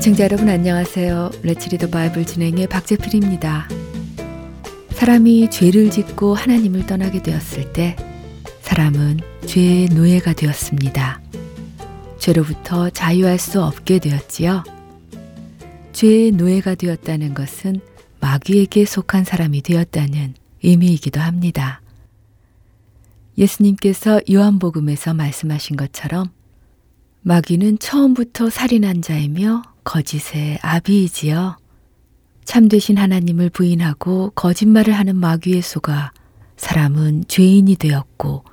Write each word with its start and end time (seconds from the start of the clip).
애청자 0.00 0.24
여러분 0.24 0.48
안녕하세요. 0.48 1.30
레츠리더 1.42 1.90
바이블 1.90 2.24
진행의 2.24 2.68
박재필입니다. 2.68 3.68
사람이 4.92 5.50
죄를 5.50 5.90
짓고 5.90 6.34
하나님을 6.34 6.86
떠나게 6.86 7.22
되었을 7.22 7.74
때 7.74 7.96
사람은 8.62 9.20
죄의 9.44 9.90
노예가 9.90 10.32
되었습니다. 10.32 11.20
죄로부터 12.18 12.88
자유할 12.88 13.38
수 13.38 13.62
없게 13.62 13.98
되었지요. 13.98 14.64
죄의 15.92 16.32
노예가 16.32 16.76
되었다는 16.76 17.34
것은 17.34 17.82
마귀에게 18.20 18.86
속한 18.86 19.24
사람이 19.24 19.60
되었다는 19.60 20.32
의미이기도 20.62 21.20
합니다. 21.20 21.82
예수님께서 23.36 24.22
요한복음에서 24.32 25.12
말씀하신 25.12 25.76
것처럼 25.76 26.30
마귀는 27.20 27.80
처음부터 27.80 28.48
살인한 28.48 29.02
자이며 29.02 29.69
거짓의 29.90 30.60
아비이지요. 30.62 31.56
참되신 32.44 32.96
하나님을 32.96 33.50
부인하고 33.50 34.30
거짓말을 34.36 34.92
하는 34.92 35.16
마귀의 35.16 35.62
소가 35.62 36.12
사람은 36.56 37.24
죄인이 37.26 37.74
되었고 37.74 38.44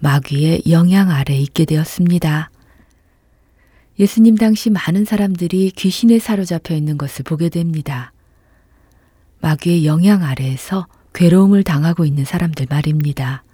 마귀의 0.00 0.64
영향 0.68 1.10
아래 1.10 1.34
있게 1.38 1.64
되었습니다. 1.64 2.50
예수님 3.98 4.36
당시 4.36 4.68
많은 4.68 5.06
사람들이 5.06 5.70
귀신에 5.70 6.18
사로잡혀 6.18 6.74
있는 6.74 6.98
것을 6.98 7.22
보게 7.24 7.48
됩니다. 7.48 8.12
마귀의 9.40 9.86
영향 9.86 10.22
아래에서 10.22 10.86
괴로움을 11.14 11.64
당하고 11.64 12.04
있는 12.04 12.26
사람들 12.26 12.66
말입니다. 12.68 13.44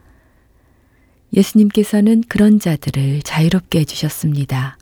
예수님께서는 1.34 2.24
그런 2.28 2.58
자들을 2.58 3.22
자유롭게 3.22 3.78
해주셨습니다. 3.78 4.76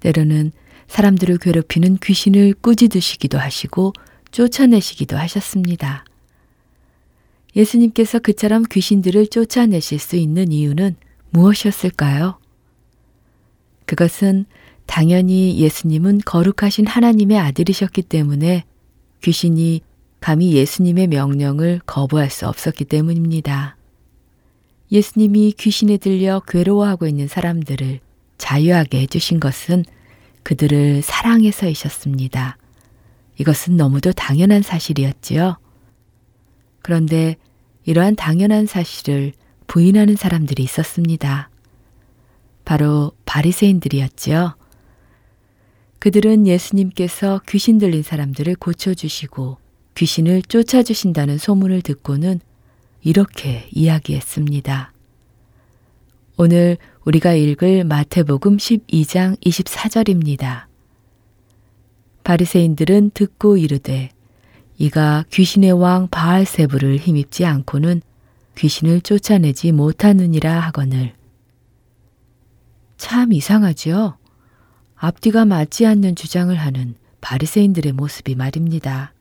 때로는 0.00 0.50
사람들을 0.88 1.38
괴롭히는 1.38 1.98
귀신을 2.02 2.54
꾸짖으시기도 2.54 3.38
하시고 3.38 3.92
쫓아내시기도 4.30 5.16
하셨습니다. 5.16 6.04
예수님께서 7.54 8.18
그처럼 8.18 8.64
귀신들을 8.70 9.28
쫓아내실 9.28 9.98
수 9.98 10.16
있는 10.16 10.52
이유는 10.52 10.96
무엇이었을까요? 11.30 12.38
그것은 13.86 14.46
당연히 14.86 15.58
예수님은 15.58 16.20
거룩하신 16.24 16.86
하나님의 16.86 17.38
아들이셨기 17.38 18.02
때문에 18.02 18.64
귀신이 19.22 19.82
감히 20.20 20.52
예수님의 20.54 21.08
명령을 21.08 21.80
거부할 21.86 22.30
수 22.30 22.46
없었기 22.46 22.84
때문입니다. 22.86 23.76
예수님이 24.90 25.52
귀신에 25.52 25.98
들려 25.98 26.40
괴로워하고 26.46 27.06
있는 27.06 27.28
사람들을 27.28 28.00
자유하게 28.38 29.00
해주신 29.02 29.40
것은 29.40 29.84
그들을 30.42 31.02
사랑해서이셨습니다. 31.02 32.56
이것은 33.38 33.76
너무도 33.76 34.12
당연한 34.12 34.62
사실이었지요. 34.62 35.58
그런데 36.82 37.36
이러한 37.84 38.16
당연한 38.16 38.66
사실을 38.66 39.32
부인하는 39.66 40.16
사람들이 40.16 40.62
있었습니다. 40.62 41.50
바로 42.64 43.12
바리새인들이었지요. 43.24 44.56
그들은 45.98 46.46
예수님께서 46.46 47.40
귀신 47.48 47.78
들린 47.78 48.02
사람들을 48.02 48.54
고쳐주시고 48.56 49.58
귀신을 49.94 50.42
쫓아주신다는 50.42 51.38
소문을 51.38 51.82
듣고는 51.82 52.40
이렇게 53.02 53.68
이야기했습니다. 53.72 54.92
오늘 56.36 56.78
우리가 57.08 57.32
읽을 57.32 57.84
마태복음 57.84 58.58
12장 58.58 59.40
24절입니다. 59.40 60.64
바리새인들은 62.22 63.12
듣고 63.14 63.56
이르되 63.56 64.10
이가 64.76 65.24
귀신의 65.32 65.72
왕 65.72 66.08
바알세부를 66.08 66.98
힘입지 66.98 67.46
않고는 67.46 68.02
귀신을 68.58 69.00
쫓아내지 69.00 69.72
못하느니라 69.72 70.60
하거늘. 70.60 71.14
참 72.98 73.32
이상하지요? 73.32 74.18
앞뒤가 74.94 75.46
맞지 75.46 75.86
않는 75.86 76.14
주장을 76.14 76.54
하는 76.54 76.94
바리새인들의 77.22 77.92
모습이 77.92 78.34
말입니다. 78.34 79.14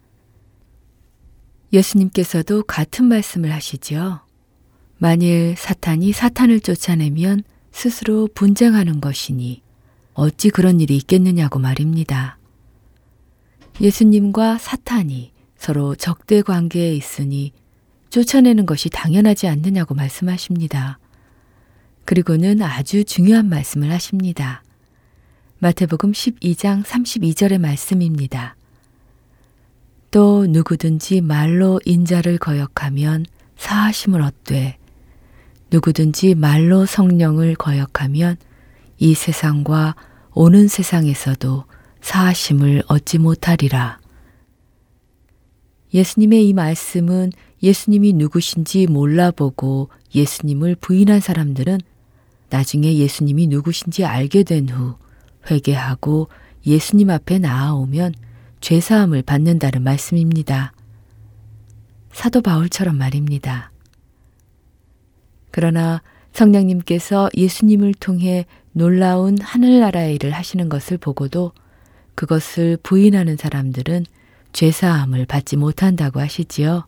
예수님께서도 1.71 2.63
같은 2.63 3.05
말씀을 3.05 3.53
하시지요. 3.53 4.19
만일 4.97 5.55
사탄이 5.55 6.11
사탄을 6.11 6.59
쫓아내면 6.59 7.43
스스로 7.77 8.27
분쟁하는 8.33 9.01
것이니 9.01 9.61
어찌 10.15 10.49
그런 10.49 10.79
일이 10.79 10.97
있겠느냐고 10.97 11.59
말입니다. 11.59 12.39
예수님과 13.79 14.57
사탄이 14.57 15.31
서로 15.57 15.93
적대 15.93 16.41
관계에 16.41 16.95
있으니 16.95 17.53
쫓아내는 18.09 18.65
것이 18.65 18.89
당연하지 18.89 19.47
않느냐고 19.47 19.93
말씀하십니다. 19.93 20.97
그리고는 22.05 22.63
아주 22.63 23.03
중요한 23.03 23.47
말씀을 23.47 23.91
하십니다. 23.91 24.63
마태복음 25.59 26.13
12장 26.13 26.83
32절의 26.83 27.59
말씀입니다. 27.59 28.55
또 30.09 30.47
누구든지 30.47 31.21
말로 31.21 31.79
인자를 31.85 32.39
거역하면 32.39 33.27
사하심을 33.55 34.23
얻되 34.23 34.79
누구든지 35.71 36.35
말로 36.35 36.85
성령을 36.85 37.55
거역하면 37.55 38.37
이 38.97 39.13
세상과 39.13 39.95
오는 40.33 40.67
세상에서도 40.67 41.65
사하심을 42.01 42.83
얻지 42.87 43.17
못하리라. 43.19 43.99
예수님의 45.93 46.47
이 46.47 46.53
말씀은 46.53 47.31
예수님이 47.63 48.13
누구신지 48.13 48.87
몰라보고 48.87 49.89
예수님을 50.13 50.75
부인한 50.75 51.19
사람들은 51.19 51.79
나중에 52.49 52.95
예수님이 52.95 53.47
누구신지 53.47 54.05
알게 54.05 54.43
된 54.43 54.69
후 54.69 54.95
회개하고 55.49 56.29
예수님 56.65 57.09
앞에 57.09 57.39
나아오면 57.39 58.13
죄사함을 58.61 59.21
받는다는 59.23 59.83
말씀입니다. 59.83 60.73
사도 62.11 62.41
바울처럼 62.41 62.97
말입니다. 62.97 63.71
그러나 65.51 66.01
성령님께서 66.33 67.29
예수님을 67.35 67.93
통해 67.95 68.45
놀라운 68.71 69.39
하늘나라의 69.41 70.15
일을 70.15 70.31
하시는 70.31 70.69
것을 70.69 70.97
보고도 70.97 71.51
그것을 72.15 72.77
부인하는 72.83 73.37
사람들은 73.37 74.05
죄사함을 74.53 75.25
받지 75.25 75.55
못한다고 75.55 76.19
하시지요. 76.19 76.85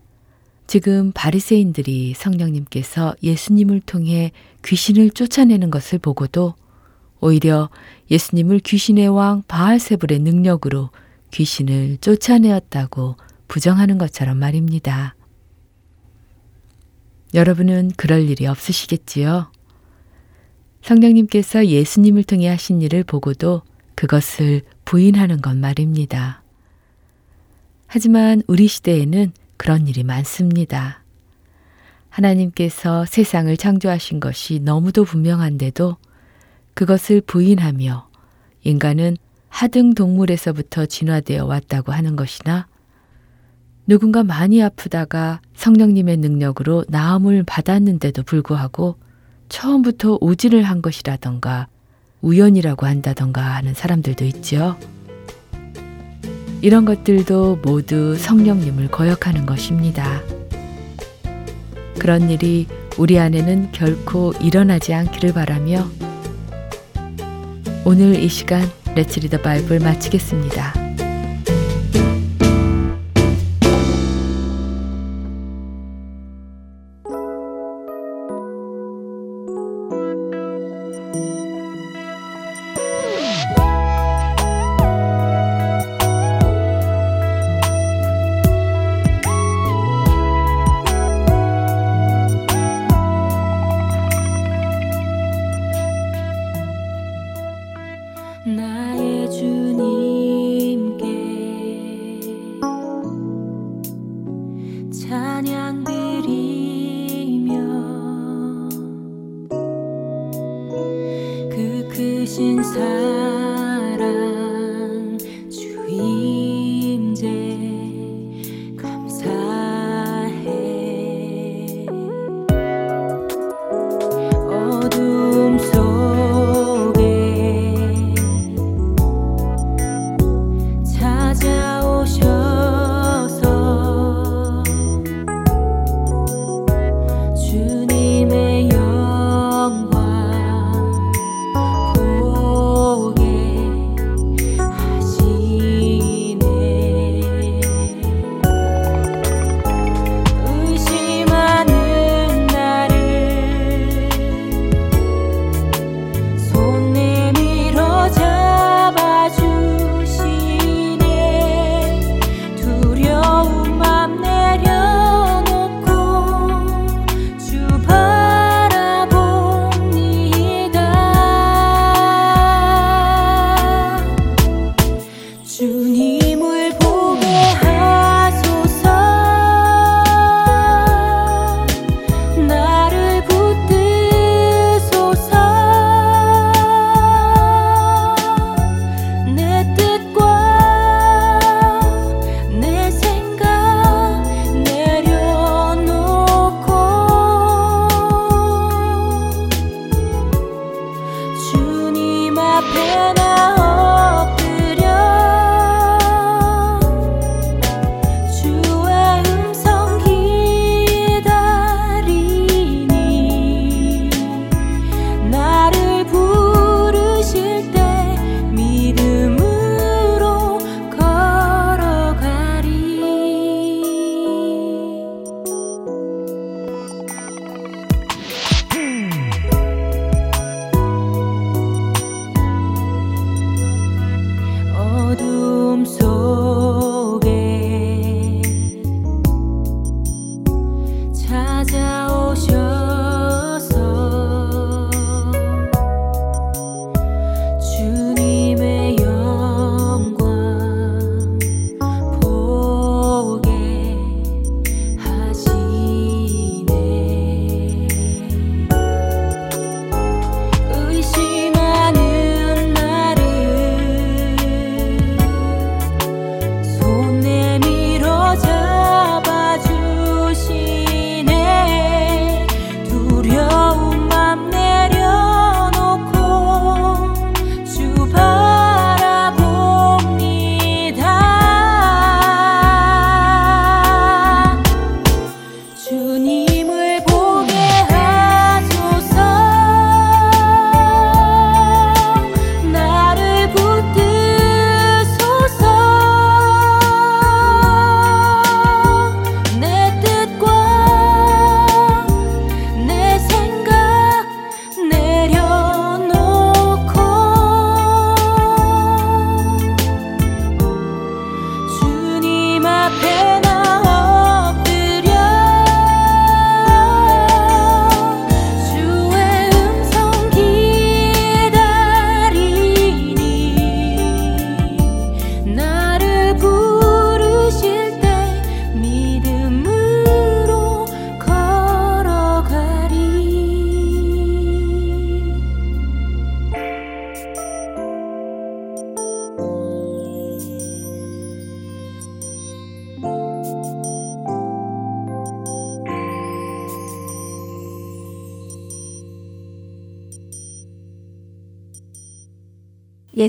지금 0.67 1.11
바리새인들이 1.13 2.13
성령님께서 2.15 3.15
예수님을 3.23 3.81
통해 3.81 4.31
귀신을 4.63 5.11
쫓아내는 5.11 5.71
것을 5.71 5.97
보고도 5.97 6.53
오히려 7.21 7.69
예수님을 8.11 8.59
귀신의 8.59 9.09
왕 9.09 9.43
바알세불의 9.47 10.19
능력으로 10.19 10.89
귀신을 11.31 11.97
쫓아내었다고 12.01 13.15
부정하는 13.47 13.97
것처럼 13.97 14.37
말입니다. 14.37 15.15
여러분은 17.33 17.91
그럴 17.95 18.27
일이 18.29 18.47
없으시겠지요? 18.47 19.51
성령님께서 20.81 21.67
예수님을 21.67 22.23
통해 22.23 22.47
하신 22.47 22.81
일을 22.81 23.03
보고도 23.03 23.61
그것을 23.95 24.61
부인하는 24.85 25.41
것 25.41 25.55
말입니다. 25.55 26.41
하지만 27.85 28.41
우리 28.47 28.67
시대에는 28.67 29.31
그런 29.57 29.87
일이 29.87 30.03
많습니다. 30.03 31.03
하나님께서 32.09 33.05
세상을 33.05 33.55
창조하신 33.57 34.19
것이 34.19 34.59
너무도 34.59 35.03
분명한데도 35.03 35.97
그것을 36.73 37.21
부인하며 37.21 38.09
인간은 38.63 39.17
하등 39.49 39.93
동물에서부터 39.93 40.85
진화되어 40.85 41.45
왔다고 41.45 41.91
하는 41.91 42.15
것이나 42.15 42.67
누군가 43.89 44.23
많이 44.23 44.61
아프다가 44.61 45.41
성령님의 45.55 46.17
능력으로 46.17 46.85
나음을 46.89 47.41
받았는데도 47.41 48.21
불구하고 48.21 48.97
처음부터 49.49 50.19
오지를 50.21 50.61
한 50.61 50.83
것이라던가 50.83 51.67
우연이라고 52.21 52.85
한다던가 52.85 53.41
하는 53.41 53.73
사람들도 53.73 54.25
있죠. 54.25 54.77
이런 56.61 56.85
것들도 56.85 57.61
모두 57.63 58.15
성령님을 58.15 58.89
거역하는 58.89 59.47
것입니다. 59.47 60.21
그런 61.97 62.29
일이 62.29 62.67
우리 62.99 63.17
안에는 63.17 63.71
결코 63.71 64.33
일어나지 64.39 64.93
않기를 64.93 65.33
바라며 65.33 65.87
오늘 67.85 68.19
이 68.19 68.27
시간 68.27 68.61
레츠 68.93 69.19
리더 69.19 69.39
바이블 69.41 69.79
마치겠습니다. 69.79 70.88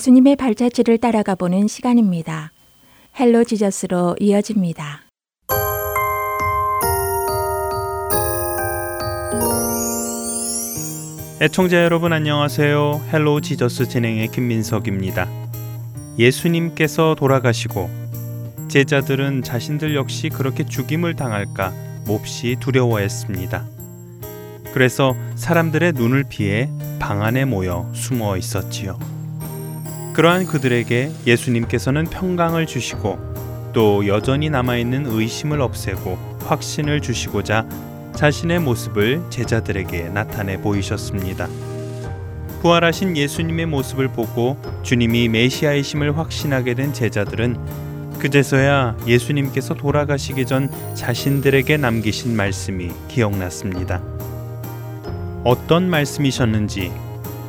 예수님의 0.01 0.37
발자취를 0.37 0.97
따라가 0.97 1.35
보는 1.35 1.69
시간입니다. 1.69 2.53
Hello 3.21 3.45
Jesus로 3.45 4.17
이어집니다. 4.19 5.03
애청자 11.43 11.85
여러분 11.85 12.15
안녕하세요. 12.15 13.09
Hello 13.13 13.43
Jesus 13.43 13.91
진행의 13.91 14.29
김민석입니다. 14.29 15.29
예수님께서 16.19 17.15
돌아가시고 17.15 17.91
제자들은 18.69 19.43
자신들 19.43 19.95
역시 19.95 20.31
그렇게 20.31 20.65
죽임을 20.65 21.15
당할까 21.15 21.75
몹시 22.07 22.57
두려워했습니다. 22.59 23.67
그래서 24.73 25.15
사람들의 25.35 25.93
눈을 25.93 26.25
피해 26.27 26.71
방 26.99 27.23
안에 27.23 27.45
모여 27.45 27.91
숨어 27.93 28.39
있었지요. 28.39 29.20
그러한 30.13 30.47
그들에게 30.47 31.13
예수님께서는 31.27 32.05
평강을 32.05 32.67
주시고 32.67 33.71
또 33.73 34.07
여전히 34.07 34.51
남아있는 34.51 35.07
의심을 35.07 35.61
없애고 35.61 36.19
확신을 36.47 37.01
주시고자 37.01 37.67
자신의 38.17 38.59
모습을 38.61 39.23
제자들에게 39.31 40.09
나타내 40.09 40.61
보이셨습니다. 40.61 41.49
부활하신 42.61 43.17
예수님의 43.17 43.67
모습을 43.67 44.09
보고 44.09 44.59
주님이 44.83 45.29
메시아이심을 45.29 46.19
확신하게 46.19 46.75
된 46.75 46.93
제자들은 46.93 48.19
그제서야 48.19 48.99
예수님께서 49.07 49.75
돌아가시기 49.75 50.45
전 50.45 50.71
자신들에게 50.95 51.79
남기신 51.79 52.37
말씀이 52.37 52.91
기억났습니다. 53.09 54.03
어떤 55.45 55.89
말씀이셨는지 55.89 56.93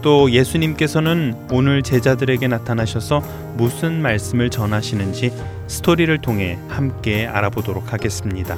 또 0.01 0.31
예수님께서는 0.31 1.35
오늘 1.51 1.83
제자들에게 1.83 2.47
나타나셔서 2.47 3.19
무슨 3.55 4.01
말씀을 4.01 4.49
전하시는지 4.49 5.31
스토리를 5.67 6.17
통해 6.21 6.57
함께 6.67 7.27
알아보도록 7.27 7.93
하겠습니다. 7.93 8.57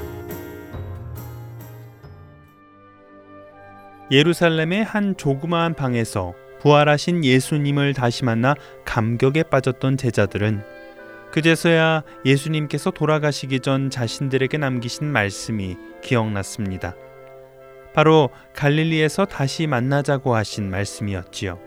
예루살렘의 4.10 4.84
한 4.84 5.18
조그마한 5.18 5.74
방에서 5.74 6.34
부활하신 6.62 7.26
예수님을 7.26 7.94
다시 7.94 8.24
만나 8.24 8.56
감격에 8.86 9.44
빠졌던 9.44 9.98
제자들은 9.98 10.64
그제서야 11.32 12.04
예수님께서 12.26 12.92
돌아가시기 12.92 13.60
전 13.60 13.90
자신들에게 13.90 14.58
남기신 14.60 15.08
말씀이 15.08 15.76
기억났습니다. 16.02 16.96
바로 17.94 18.30
갈릴리에서 18.56 19.26
다시 19.26 19.68
만나자고 19.68 20.36
하신 20.36 20.70
말씀이었지요. 20.70 21.60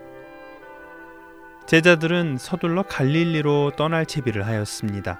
제자들은 1.67 2.37
서둘러 2.39 2.83
갈릴리로 2.83 3.73
떠날 3.75 4.05
채비를 4.05 4.45
하였습니다. 4.45 5.19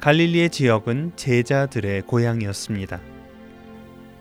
갈릴리의 0.00 0.50
지역은 0.50 1.12
제자들의 1.16 2.02
고향이었습니다. 2.02 3.00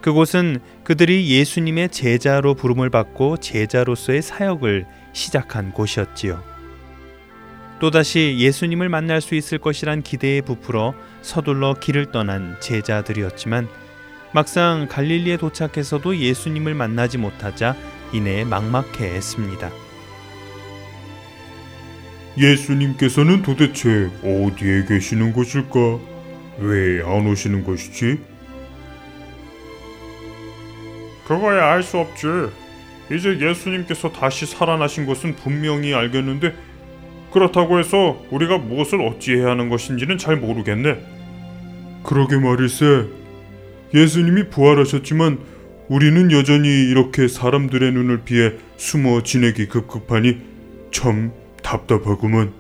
그곳은 0.02 0.60
그들이 0.84 1.30
예수님의 1.30 1.90
제자로 1.90 2.56
부름을 2.56 2.90
받고 2.90 3.38
제자로서의 3.38 4.22
사역을 4.22 4.86
시작한 5.14 5.72
곳이었지요. 5.72 6.44
또다시 7.80 8.36
예수님을 8.38 8.90
만날 8.90 9.22
수 9.22 9.36
있을 9.36 9.58
것이란 9.58 10.04
기대에 10.04 10.42
부풀어 10.42 10.94
서둘러 11.22 11.74
길을 11.76 12.12
떠난 12.12 12.58
제자들이었지만 12.60 13.68
막상 14.34 14.88
갈릴리에 14.90 15.38
도착해서도 15.38 16.18
예수님을 16.18 16.74
만나지 16.74 17.18
못하자 17.18 17.76
이내 18.14 18.44
막막해했습니다. 18.44 19.72
예수님께서는 22.38 23.44
도대체 23.44 24.10
어디에 24.24 24.86
계시는 24.86 25.34
것일까? 25.34 26.00
왜 26.60 27.02
안 27.04 27.28
오시는 27.28 27.64
것이지? 27.64 28.20
그거야 31.28 31.72
알 31.72 31.84
수 31.84 32.00
없지. 32.00 32.28
이제 33.12 33.38
예수님께서 33.40 34.12
다시 34.12 34.46
살아나신 34.46 35.06
것은 35.06 35.36
분명히 35.36 35.94
알겠는데 35.94 36.56
그렇다고 37.32 37.80
해서 37.80 38.24
우리가 38.32 38.58
무엇을 38.58 39.02
어찌해야 39.02 39.50
하는 39.52 39.70
것인지는 39.70 40.18
잘 40.18 40.38
모르겠네. 40.38 40.98
그러게 42.04 42.38
말일세. 42.38 43.23
예수님이 43.94 44.50
부활하셨지만 44.50 45.40
우리는 45.88 46.32
여전히 46.32 46.68
이렇게 46.90 47.28
사람들의 47.28 47.92
눈을 47.92 48.24
피해 48.24 48.54
숨어 48.78 49.22
지내기 49.24 49.68
급급하니 49.68 50.42
참 50.92 51.32
답답하구먼. 51.62 52.54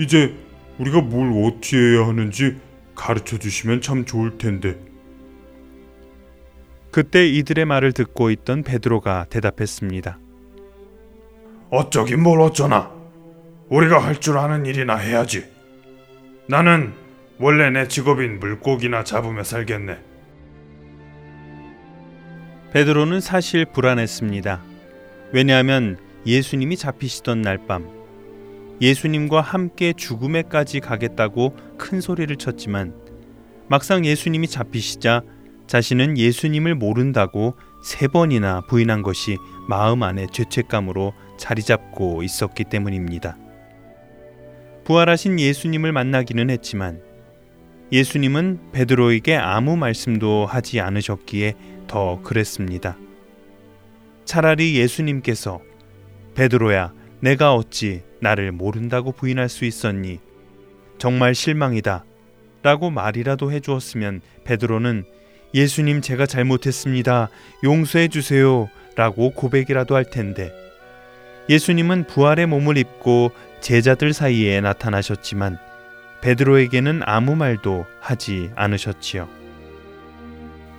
이제 0.00 0.34
우리가 0.78 1.02
뭘 1.02 1.44
어찌 1.44 1.76
해야 1.76 2.06
하는지 2.06 2.56
가르쳐 2.94 3.38
주시면 3.38 3.80
참 3.82 4.04
좋을 4.04 4.38
텐데. 4.38 4.78
그때 6.90 7.26
이들의 7.28 7.64
말을 7.66 7.92
듣고 7.92 8.30
있던 8.30 8.62
베드로가 8.62 9.26
대답했습니다. 9.28 10.18
어쩌긴 11.70 12.22
뭘 12.22 12.40
어쩌나. 12.40 12.90
우리가 13.68 13.98
할 13.98 14.20
줄 14.20 14.38
아는 14.38 14.64
일이나 14.64 14.96
해야지. 14.96 15.44
나는 16.48 16.94
원래 17.38 17.68
내 17.70 17.88
직업인 17.88 18.38
물고기나 18.38 19.04
잡으며 19.04 19.42
살겠네. 19.42 19.98
베드로는 22.72 23.20
사실 23.20 23.64
불안했습니다. 23.64 24.62
왜냐하면 25.32 25.98
예수님이 26.26 26.76
잡히시던 26.76 27.42
날 27.42 27.58
밤 27.66 27.96
예수님과 28.80 29.40
함께 29.40 29.94
죽음에까지 29.94 30.80
가겠다고 30.80 31.56
큰 31.78 32.00
소리를 32.00 32.34
쳤지만 32.36 32.94
막상 33.68 34.04
예수님이 34.04 34.48
잡히시자 34.48 35.22
자신은 35.66 36.18
예수님을 36.18 36.74
모른다고 36.74 37.54
세 37.82 38.06
번이나 38.06 38.60
부인한 38.68 39.02
것이 39.02 39.36
마음 39.68 40.02
안에 40.02 40.26
죄책감으로 40.30 41.14
자리 41.38 41.62
잡고 41.62 42.22
있었기 42.22 42.64
때문입니다. 42.64 43.36
부활하신 44.84 45.40
예수님을 45.40 45.92
만나기는 45.92 46.50
했지만 46.50 47.00
예수님은 47.92 48.72
베드로에게 48.72 49.36
아무 49.36 49.76
말씀도 49.76 50.46
하지 50.46 50.80
않으셨기에 50.80 51.54
더 51.86 52.20
그랬습니다. 52.22 52.96
차라리 54.24 54.76
예수님께서 54.76 55.60
베드로야 56.34 56.92
내가 57.20 57.54
어찌 57.54 58.02
나를 58.20 58.50
모른다고 58.50 59.12
부인할 59.12 59.48
수 59.48 59.64
있었니? 59.64 60.18
정말 60.98 61.34
실망이다. 61.34 62.04
라고 62.62 62.90
말이라도 62.90 63.52
해 63.52 63.60
주었으면 63.60 64.20
베드로는 64.44 65.04
예수님 65.54 66.00
제가 66.00 66.26
잘못했습니다. 66.26 67.28
용서해 67.62 68.08
주세요. 68.08 68.68
라고 68.96 69.30
고백이라도 69.30 69.94
할 69.94 70.10
텐데 70.10 70.50
예수님은 71.48 72.08
부활의 72.08 72.46
몸을 72.46 72.76
입고 72.78 73.30
제자들 73.60 74.12
사이에 74.12 74.60
나타나셨지만 74.60 75.58
베드로에게는 76.22 77.02
아무 77.04 77.36
말도 77.36 77.86
하지 78.00 78.50
않으셨지요. 78.56 79.28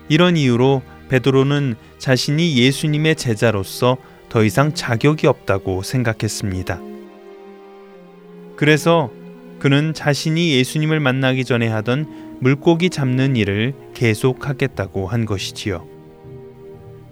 이런 0.09 0.37
이유로 0.37 0.81
베드로는 1.09 1.75
자신이 1.97 2.57
예수님의 2.57 3.15
제자로서 3.15 3.97
더 4.29 4.43
이상 4.43 4.73
자격이 4.73 5.27
없다고 5.27 5.83
생각했습니다. 5.83 6.81
그래서 8.55 9.11
그는 9.59 9.93
자신이 9.93 10.53
예수님을 10.55 10.99
만나기 10.99 11.45
전에 11.45 11.67
하던 11.67 12.37
물고기 12.39 12.89
잡는 12.89 13.35
일을 13.35 13.73
계속하겠다고 13.93 15.07
한 15.07 15.25
것이지요. 15.25 15.87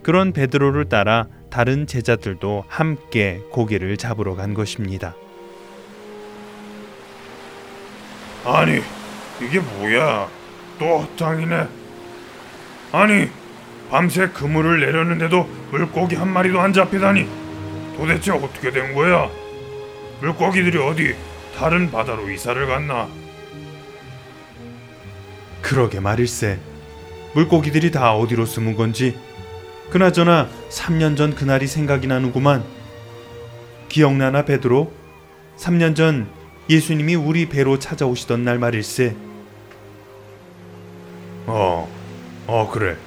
그런 0.03 0.33
베드로를 0.33 0.85
따라 0.85 1.27
다른 1.49 1.87
제자들도 1.87 2.65
함께 2.67 3.41
고기를 3.51 3.97
잡으러 3.97 4.35
간 4.35 4.53
것입니다. 4.53 5.15
아니, 8.45 8.79
이게 9.41 9.59
뭐야? 9.59 10.29
또 10.77 10.99
헛장이네. 10.99 11.67
아니, 12.91 13.29
밤새 13.89 14.27
그물을 14.29 14.79
내렸는데도 14.79 15.49
물고기 15.71 16.15
한 16.15 16.29
마리도 16.29 16.59
안 16.59 16.71
잡히다니. 16.71 17.27
도대체 17.97 18.31
어떻게 18.31 18.71
된 18.71 18.93
거야? 18.93 19.29
물고기들이 20.21 20.77
어디 20.77 21.15
다른 21.57 21.89
바다로 21.89 22.29
이사를 22.29 22.67
갔나? 22.67 23.07
그러게 25.61 25.99
말일세. 25.99 26.59
물고기들이 27.33 27.89
다 27.91 28.13
어디로 28.13 28.45
숨은 28.45 28.75
건지. 28.75 29.17
그나저나 29.89 30.49
3년 30.69 31.17
전 31.17 31.33
그날이 31.33 31.65
생각이 31.67 32.05
나는구만. 32.07 32.63
기억나나 33.89 34.45
베드로? 34.45 34.91
3년 35.57 35.95
전 35.95 36.29
예수님이 36.67 37.13
우리 37.13 37.47
배로 37.47 37.77
찾아오시던 37.77 38.43
날 38.43 38.57
말일세. 38.57 39.15
어, 41.45 41.87
어 42.47 42.71
그래. 42.71 42.97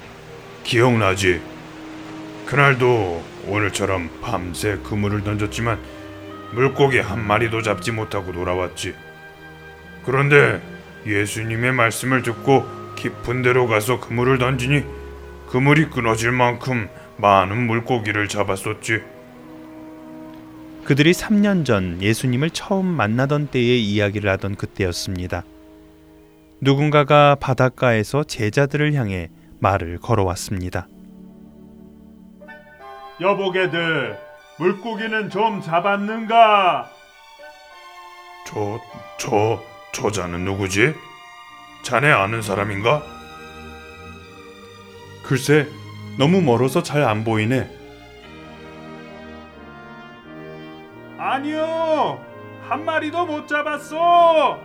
기억나지. 0.63 1.41
그날도 2.45 3.21
오늘처럼 3.47 4.09
밤새 4.21 4.77
그물을 4.83 5.23
던졌지만 5.23 5.79
물고기 6.53 6.99
한 6.99 7.25
마리도 7.25 7.61
잡지 7.61 7.91
못하고 7.91 8.31
돌아왔지. 8.31 8.95
그런데 10.05 10.61
예수님의 11.05 11.73
말씀을 11.73 12.23
듣고 12.23 12.65
깊은 12.95 13.41
데로 13.41 13.67
가서 13.67 13.99
그물을 13.99 14.37
던지니 14.37 14.83
그물이 15.49 15.89
끊어질 15.89 16.31
만큼 16.31 16.87
많은 17.17 17.67
물고기를 17.67 18.29
잡았었지. 18.29 19.01
그들이 20.83 21.11
3년 21.11 21.65
전 21.65 22.01
예수님을 22.01 22.49
처음 22.49 22.85
만나던 22.85 23.47
때의 23.47 23.83
이야기를 23.83 24.29
하던 24.31 24.55
그때였습니다. 24.55 25.43
누군가가 26.61 27.35
바닷가에서 27.35 28.23
제자들을 28.23 28.93
향해 28.95 29.29
말을 29.59 29.99
걸어왔습니다. 29.99 30.87
여보게들, 33.21 34.17
물고기는 34.57 35.29
좀 35.29 35.61
잡았는가? 35.61 36.89
저, 38.47 38.79
저, 39.19 39.61
저자는 39.93 40.43
누구지? 40.45 40.93
자네 41.83 42.09
아는 42.11 42.41
사람인가? 42.41 43.03
글쎄, 45.23 45.67
너무 46.17 46.41
멀어서 46.41 46.81
잘 46.81 47.03
안 47.03 47.23
보이네. 47.23 47.69
아니요, 51.39 52.19
한 52.67 52.83
마리도 52.83 53.25
못 53.25 53.47
잡았어. 53.47 54.59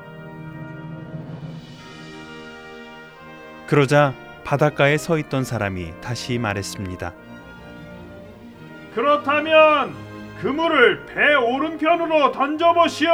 그러자 3.68 4.12
바닷가에 4.42 4.96
서 4.98 5.16
있던 5.18 5.44
사람이 5.44 5.92
다시 6.00 6.38
말했습니다. 6.38 7.12
그렇다면 8.94 9.94
그물을 10.40 11.06
배 11.06 11.34
오른편으로 11.34 12.32
던져보시오. 12.32 13.10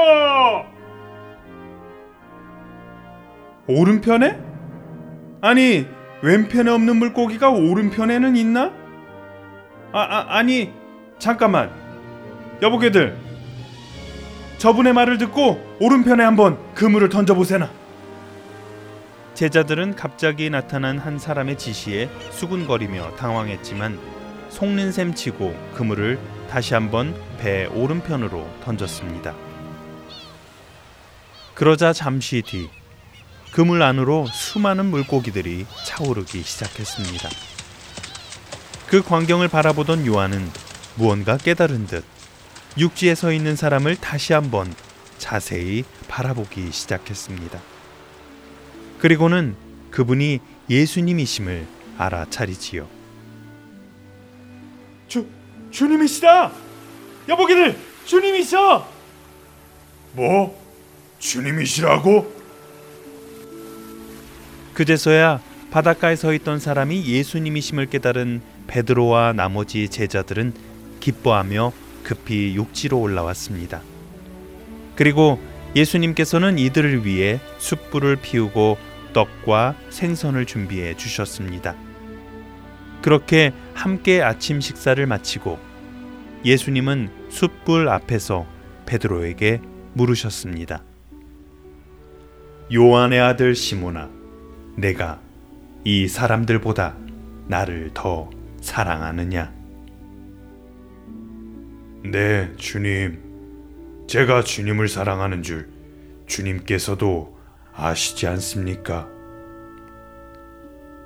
오른편에? 3.66 4.40
아니, 5.42 5.86
왼편에 6.22 6.70
없는 6.70 6.96
물고기가 6.96 7.50
오른편에는 7.50 8.36
있나? 8.36 8.72
아, 9.92 10.00
아 10.00 10.26
아니, 10.38 10.72
잠깐만. 11.18 11.70
여보게들, 12.60 13.29
저분의 14.60 14.92
말을 14.92 15.16
듣고 15.16 15.58
오른편에 15.80 16.22
한번 16.22 16.58
그물을 16.74 17.08
던져보세나. 17.08 17.70
제자들은 19.32 19.96
갑자기 19.96 20.50
나타난 20.50 20.98
한 20.98 21.18
사람의 21.18 21.56
지시에 21.56 22.10
수군거리며 22.30 23.16
당황했지만 23.16 23.98
속는 24.50 24.92
셈 24.92 25.14
치고 25.14 25.56
그물을 25.72 26.18
다시 26.50 26.74
한번 26.74 27.14
배 27.38 27.64
오른편으로 27.72 28.46
던졌습니다. 28.62 29.34
그러자 31.54 31.94
잠시 31.94 32.42
뒤 32.42 32.68
그물 33.52 33.82
안으로 33.82 34.26
수많은 34.26 34.84
물고기들이 34.90 35.64
차오르기 35.86 36.42
시작했습니다. 36.42 37.30
그 38.88 39.02
광경을 39.02 39.48
바라보던 39.48 40.04
요한은 40.04 40.50
무언가 40.96 41.38
깨달은 41.38 41.86
듯 41.86 42.19
육지에 42.78 43.14
서 43.14 43.32
있는 43.32 43.56
사람을 43.56 43.96
다시 43.96 44.32
한번 44.32 44.72
자세히 45.18 45.84
바라보기 46.08 46.70
시작했습니다. 46.72 47.60
그리고는 48.98 49.56
그분이 49.90 50.40
예수님이심을 50.68 51.66
알아차리지요. 51.98 52.88
주 55.08 55.26
주님이시다. 55.70 56.52
여보기들 57.28 57.76
주님이셔. 58.06 58.88
뭐? 60.12 60.58
주님이시라고? 61.18 62.40
그제서야 64.74 65.40
바닷가에 65.70 66.16
서 66.16 66.32
있던 66.32 66.58
사람이 66.58 67.04
예수님이심을 67.06 67.86
깨달은 67.86 68.40
베드로와 68.66 69.34
나머지 69.34 69.88
제자들은 69.88 70.54
기뻐하며 71.00 71.72
급히 72.02 72.54
육지로 72.54 73.00
올라왔습니다. 73.00 73.82
그리고 74.96 75.38
예수님께서는 75.76 76.58
이들을 76.58 77.04
위해 77.06 77.40
숯불을 77.58 78.16
피우고 78.16 78.76
떡과 79.12 79.74
생선을 79.90 80.46
준비해 80.46 80.96
주셨습니다. 80.96 81.74
그렇게 83.02 83.52
함께 83.74 84.22
아침 84.22 84.60
식사를 84.60 85.04
마치고 85.06 85.58
예수님은 86.44 87.10
숯불 87.28 87.88
앞에서 87.88 88.46
베드로에게 88.86 89.60
물으셨습니다. 89.94 90.82
요한의 92.72 93.20
아들 93.20 93.54
시모나, 93.54 94.08
내가 94.76 95.20
이 95.84 96.08
사람들보다 96.08 96.96
나를 97.48 97.90
더 97.94 98.30
사랑하느냐? 98.60 99.59
네, 102.02 102.50
주님. 102.56 104.06
제가 104.08 104.42
주님을 104.42 104.88
사랑하는 104.88 105.42
줄 105.42 105.68
주님께서도 106.26 107.38
아시지 107.74 108.26
않습니까? 108.26 109.06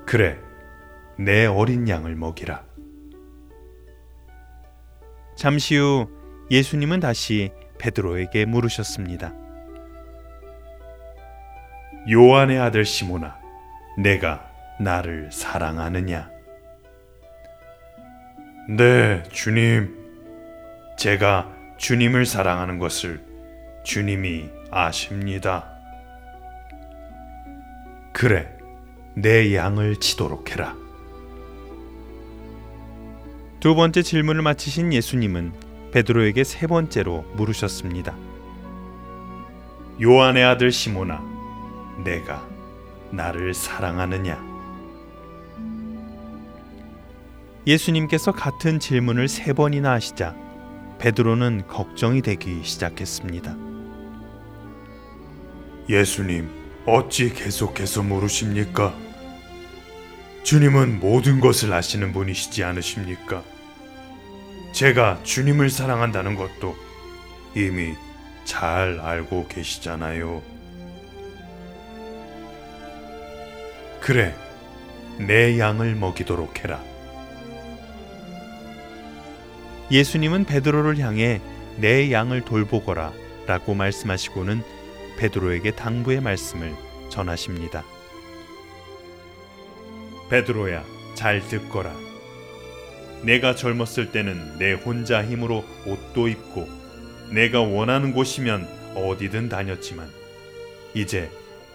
그래, 0.07 0.39
내 1.19 1.47
어린 1.47 1.89
양을 1.89 2.15
먹이라. 2.15 2.65
잠시 5.37 5.77
후 5.77 6.09
예수님은 6.51 7.01
다시 7.01 7.51
베드로에게 7.79 8.45
물으셨습니다. 8.45 9.35
요한의 12.09 12.61
아들 12.61 12.85
시모나, 12.85 13.37
내가 13.99 14.49
나를 14.79 15.31
사랑하느냐? 15.33 16.31
네, 18.69 19.25
주님. 19.31 20.04
제가 20.97 21.51
주님을 21.77 22.27
사랑하는 22.27 22.79
것을 22.79 23.25
주님이 23.85 24.49
아십니다. 24.71 25.71
그래, 28.13 28.49
내 29.15 29.55
양을 29.55 29.97
치도록 29.97 30.53
해라. 30.53 30.75
두 33.61 33.75
번째 33.75 34.03
질문을 34.03 34.43
마치신 34.43 34.93
예수님은 34.93 35.53
베드로에게 35.93 36.45
세 36.45 36.67
번째로 36.67 37.23
물으셨습니다. 37.35 38.15
요한의 40.03 40.45
아들 40.45 40.71
시모나, 40.73 41.23
내가 42.05 42.47
나를 43.11 43.55
사랑하느냐? 43.55 44.55
예수님께서 47.67 48.33
같은 48.33 48.79
질문을 48.79 49.29
세 49.29 49.53
번이나 49.53 49.93
하시자 49.93 50.44
베드로는 50.99 51.67
걱정이 51.67 52.23
되기 52.23 52.63
시작했습니다. 52.63 53.57
예수님, 55.89 56.49
어찌 56.87 57.33
계속해서 57.33 58.03
물으십니까? 58.03 58.95
주님은 60.43 61.01
모든 61.01 61.41
것을 61.41 61.73
아시는 61.73 62.13
분이시지 62.13 62.65
않으십니까? 62.65 63.43
제가 64.73 65.21
주님을 65.23 65.71
사랑한다는 65.71 66.35
것도 66.37 66.77
이미 67.55 67.95
잘 68.45 69.01
알고 69.01 69.49
계시잖아요. 69.49 70.43
그래, 74.01 74.35
내 75.19 75.59
양을 75.59 75.95
먹이도록 75.95 76.63
해라. 76.63 76.83
예수님은 79.91 80.45
베드로를 80.45 80.99
향해 80.99 81.41
내 81.77 82.11
양을 82.11 82.43
돌보거라 82.43 83.13
라고 83.47 83.75
말씀하시고는 83.75 84.63
베드로에게 85.19 85.73
당부의 85.73 86.21
말씀을 86.21 86.75
전하십니다. 87.11 87.85
베드로야, 90.31 90.85
잘 91.15 91.41
듣거라. 91.47 91.95
내가 93.23 93.55
젊었을 93.55 94.11
때는 94.11 94.59
내 94.59 94.73
혼자 94.73 95.25
힘으로 95.25 95.65
옷도 95.87 96.29
입고 96.29 96.69
내가 97.33 97.61
원하는 97.61 98.13
곳이면 98.13 98.67
어디든 98.95 99.49
다녔지만 99.49 100.09
이제 100.95 101.31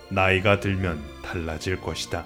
나이가 0.10 0.60
들면 0.60 1.00
달라질 1.24 1.80
것이다. 1.80 2.26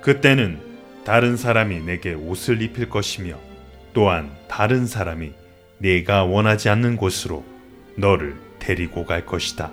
그때는 0.00 0.60
다른 1.04 1.36
사람이 1.36 1.80
내게 1.80 2.14
옷을 2.14 2.62
입힐 2.62 2.88
것이며 2.88 3.45
또한 3.96 4.30
다른 4.46 4.86
사람이 4.86 5.32
네가 5.78 6.24
원하지 6.24 6.68
않는 6.68 6.98
곳으로 6.98 7.46
너를 7.96 8.36
데리고 8.58 9.06
갈 9.06 9.24
것이다. 9.24 9.72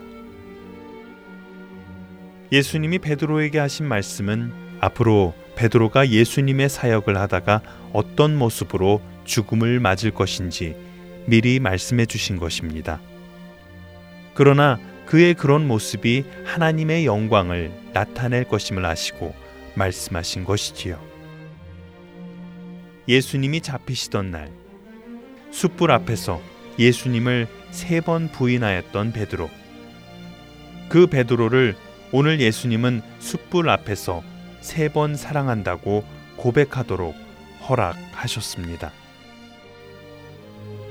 예수님이 2.50 3.00
베드로에게 3.00 3.60
하신 3.60 3.86
말씀은 3.86 4.54
앞으로 4.80 5.34
베드로가 5.58 6.08
예수님의 6.08 6.70
사역을 6.70 7.18
하다가 7.18 7.60
어떤 7.92 8.38
모습으로 8.38 9.02
죽음을 9.26 9.82
맞을 9.82 10.12
것인지 10.12 10.78
미리 11.26 11.60
말씀해 11.60 12.06
주신 12.06 12.38
것입니다. 12.38 13.02
그러나 14.36 14.80
그의 15.06 15.34
그런 15.34 15.68
모습이 15.68 16.24
하나님의 16.46 17.06
영광을 17.06 17.74
나타낼 17.92 18.46
것임을 18.46 18.86
아시고 18.86 19.36
말씀하신 19.76 20.46
것이지요. 20.46 21.13
예수님이 23.08 23.62
잡히시던 23.62 24.32
날 24.32 24.52
숯불 25.52 25.92
앞에서 25.92 26.42
예수님을 26.80 27.48
세 27.72 28.02
번 28.02 28.30
부인하였던 28.32 29.14
베드로. 29.14 29.50
그 30.90 31.08
베드로를 31.08 31.76
오늘 32.12 32.40
예수님은 32.40 33.02
숯불 33.20 33.70
앞에서 33.70 34.24
세 34.62 34.90
번 34.90 35.16
사랑한다고 35.16 36.04
고백하도록 36.38 37.16
허락하셨습니다. 37.68 38.92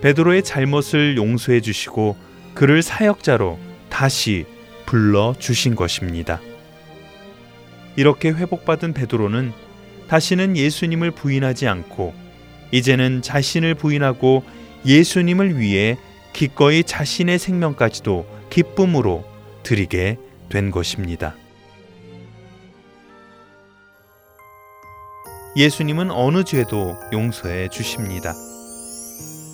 베드로의 0.02 0.42
잘못을 0.42 1.16
용서해 1.16 1.60
주시고 1.60 2.16
그를 2.54 2.82
사역자로 2.82 3.58
다시 3.88 4.44
불러 4.86 5.34
주신 5.38 5.74
것입니다. 5.74 6.40
이렇게 7.96 8.30
회복받은 8.30 8.92
베드로는 8.94 9.52
다시는 10.12 10.58
예수님을 10.58 11.10
부인하지 11.12 11.66
않고 11.66 12.12
이제는 12.70 13.22
자신을 13.22 13.74
부인하고 13.74 14.44
예수님을 14.84 15.58
위해 15.58 15.96
기꺼이 16.34 16.84
자신의 16.84 17.38
생명까지도 17.38 18.26
기쁨으로 18.50 19.24
드리게 19.62 20.18
된 20.50 20.70
것입니다. 20.70 21.34
예수님은 25.56 26.10
어느 26.10 26.44
죄도 26.44 26.94
용서해 27.14 27.68
주십니다. 27.70 28.34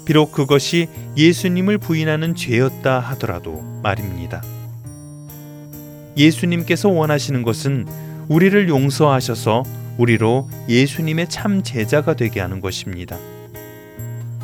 비록 0.06 0.32
그것이 0.32 0.88
예수님을 1.16 1.78
부인하는 1.78 2.34
죄였다 2.34 2.98
하더라도 2.98 3.62
말입니다. 3.84 4.42
예수님께서 6.16 6.88
원하시는 6.88 7.44
것은 7.44 7.86
우리를 8.28 8.68
용서하셔서 8.68 9.62
우리로 9.98 10.48
예수님의 10.68 11.28
참 11.28 11.62
제자가 11.62 12.14
되게 12.14 12.40
하는 12.40 12.60
것입니다. 12.60 13.18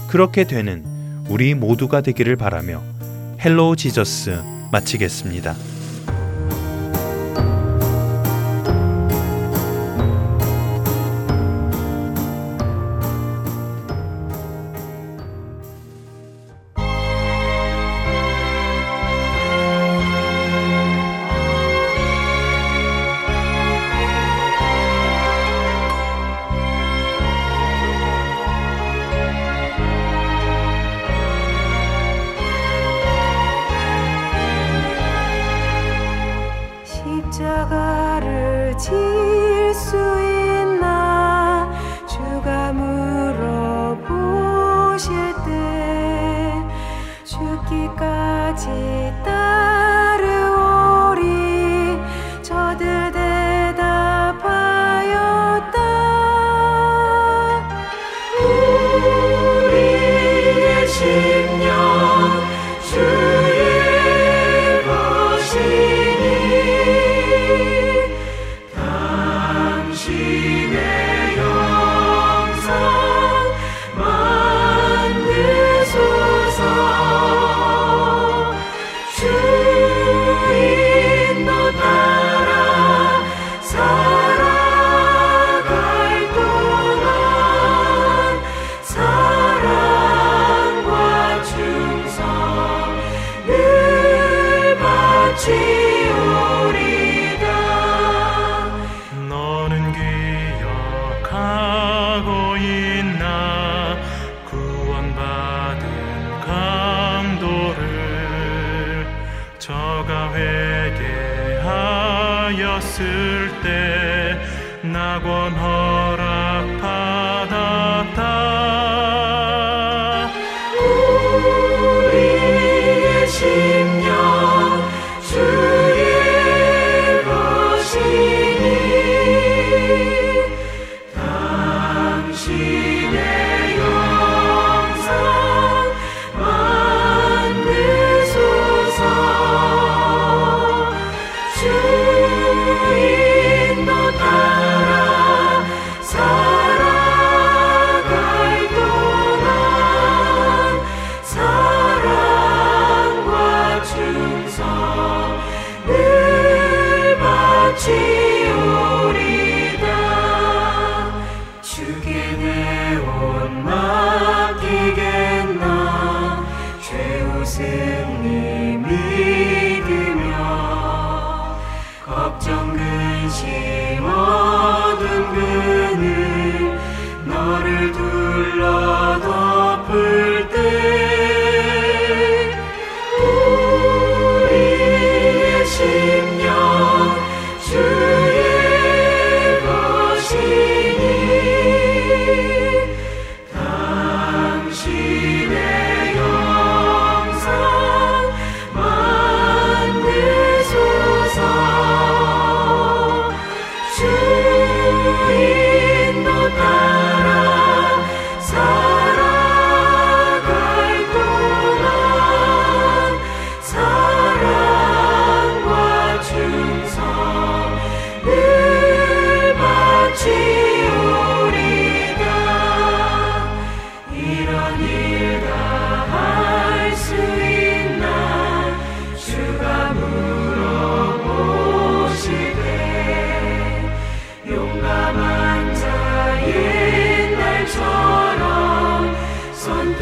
그렇게 0.08 0.44
되는 0.44 0.84
우리 1.28 1.54
모두가 1.54 2.02
되기를 2.02 2.36
바라며 2.36 2.82
헬로우 3.42 3.76
지저스 3.76 4.42
마치겠습니다. 4.70 5.54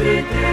Spirit. 0.03 0.52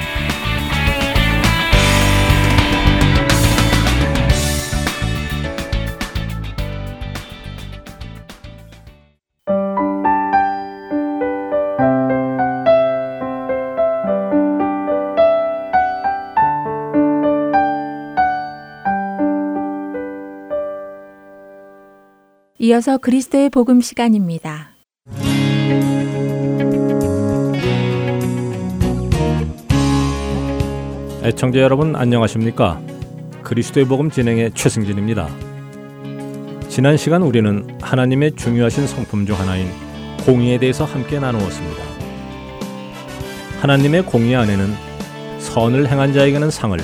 이어서 22.71 22.97
그리스도의 22.97 23.49
복음 23.49 23.81
시간입니다. 23.81 24.69
애청자 31.21 31.59
여러분 31.59 31.97
안녕하십니까? 31.97 32.81
그리스도의 33.43 33.87
복음 33.87 34.09
진행의 34.09 34.51
최승진입니다. 34.53 35.27
지난 36.69 36.95
시간 36.95 37.23
우리는 37.23 37.77
하나님의 37.81 38.37
중요하신 38.37 38.87
성품 38.87 39.25
중 39.25 39.37
하나인 39.37 39.67
공의에 40.25 40.57
대해서 40.57 40.85
함께 40.85 41.19
나누었습니다. 41.19 41.83
하나님의 43.59 44.05
공의 44.05 44.37
안에는 44.37 44.73
선을 45.39 45.89
행한 45.91 46.13
자에게는 46.13 46.49
상을, 46.49 46.79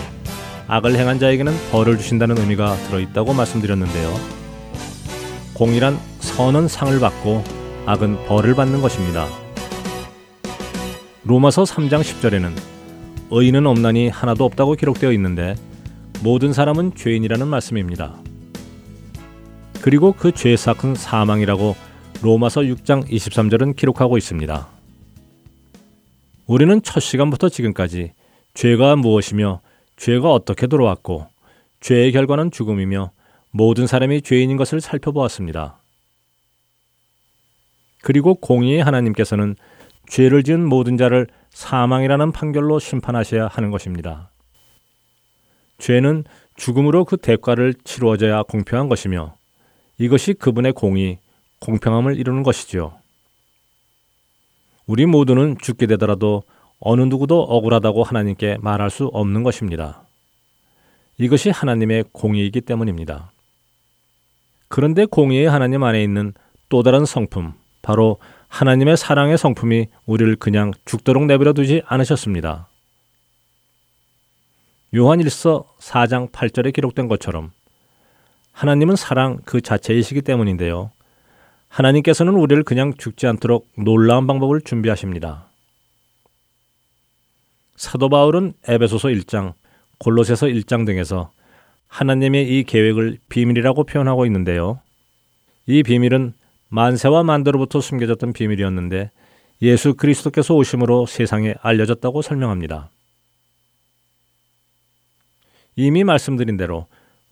악을 0.67 0.97
행한 0.97 1.17
자에게는 1.19 1.53
벌을 1.71 1.97
주신다는 1.97 2.37
의미가 2.39 2.75
들어있다고 2.75 3.33
말씀드렸는데요. 3.33 4.46
공의란 5.57 5.97
선은 6.19 6.67
상을 6.67 6.99
받고 6.99 7.43
악은 7.87 8.27
벌을 8.27 8.53
받는 8.53 8.79
것입니다. 8.79 9.25
로마서 11.23 11.63
3장 11.63 12.01
10절에는 12.01 12.51
의인은 13.31 13.65
없나니 13.65 14.09
하나도 14.09 14.45
없다고 14.45 14.75
기록되어 14.75 15.11
있는데 15.13 15.55
모든 16.21 16.53
사람은 16.53 16.93
죄인이라는 16.93 17.47
말씀입니다. 17.47 18.13
그리고 19.81 20.11
그 20.11 20.31
죄의 20.31 20.57
삭은 20.57 20.93
사망이라고 20.93 21.75
로마서 22.21 22.61
6장 22.61 23.09
23절은 23.09 23.75
기록하고 23.75 24.19
있습니다. 24.19 24.67
우리는 26.45 26.81
첫 26.83 26.99
시간부터 26.99 27.49
지금까지 27.49 28.11
죄가 28.53 28.95
무엇이며 28.95 29.61
죄가 29.95 30.31
어떻게 30.31 30.67
들어왔고 30.67 31.25
죄의 31.79 32.11
결과는 32.11 32.51
죽음이며 32.51 33.09
모든 33.57 33.87
사람이 33.87 34.21
죄인인 34.21 34.55
것을 34.55 34.79
살펴보았습니다. 34.79 35.81
그리고 38.03 38.35
공의의 38.35 38.83
하나님께서는 38.83 39.55
죄를 40.07 40.43
지은 40.43 40.63
모든 40.63 40.95
자를 40.95 41.25
사망이라는 41.49 42.33
판결로 42.33 42.77
심판하셔야 42.77 43.47
하는 43.47 43.71
것입니다. 43.71 44.29
죄는 45.79 46.25
죽음으로 46.55 47.03
그 47.05 47.17
대가를 47.17 47.73
치루어져야 47.83 48.43
공평한 48.43 48.89
것이며 48.89 49.35
이것이 49.97 50.35
그분의 50.35 50.73
공의, 50.73 51.17
공평함을 51.59 52.15
이루는 52.15 52.43
것이지요. 52.43 52.99
우리 54.85 55.07
모두는 55.07 55.57
죽게 55.59 55.87
되더라도 55.87 56.43
어느 56.79 57.01
누구도 57.01 57.41
억울하다고 57.41 58.03
하나님께 58.03 58.57
말할 58.61 58.91
수 58.91 59.07
없는 59.07 59.41
것입니다. 59.41 60.03
이것이 61.17 61.49
하나님의 61.49 62.05
공의이기 62.11 62.61
때문입니다. 62.61 63.31
그런데 64.67 65.05
공의의 65.05 65.49
하나님 65.49 65.83
안에 65.83 66.03
있는 66.03 66.33
또 66.69 66.83
다른 66.83 67.05
성품, 67.05 67.53
바로 67.81 68.17
하나님의 68.49 68.97
사랑의 68.97 69.37
성품이 69.37 69.87
우리를 70.05 70.35
그냥 70.37 70.73
죽도록 70.85 71.25
내버려 71.25 71.53
두지 71.53 71.83
않으셨습니다. 71.85 72.69
요한 74.95 75.19
1서 75.19 75.65
4장 75.79 76.31
8절에 76.31 76.73
기록된 76.73 77.07
것처럼 77.07 77.51
하나님은 78.51 78.95
사랑 78.95 79.39
그 79.45 79.61
자체이시기 79.61 80.21
때문인데요. 80.21 80.91
하나님께서는 81.67 82.33
우리를 82.33 82.63
그냥 82.63 82.93
죽지 82.97 83.27
않도록 83.27 83.67
놀라운 83.77 84.25
방법을 84.25 84.61
준비하십니다. 84.61 85.49
사도 87.75 88.09
바울은 88.09 88.53
에베소서 88.67 89.09
1장, 89.09 89.53
골로새서 89.99 90.47
1장 90.47 90.85
등에서 90.85 91.31
하나님의 91.87 92.47
이 92.47 92.63
계획을 92.63 93.19
비밀이라고 93.29 93.85
표현하고 93.85 94.25
있는데요. 94.25 94.81
이 95.65 95.83
비밀은 95.83 96.33
만세와 96.69 97.23
만대로부터 97.23 97.81
숨겨졌던 97.81 98.33
비밀이었는데 98.33 99.11
예수 99.61 99.95
그리스도께서 99.95 100.53
오심으로 100.53 101.05
세상에 101.05 101.55
알려졌다고 101.61 102.21
설명합니다. 102.21 102.89
이미 105.75 106.03
말씀드린 106.03 106.57
대로 106.57 106.87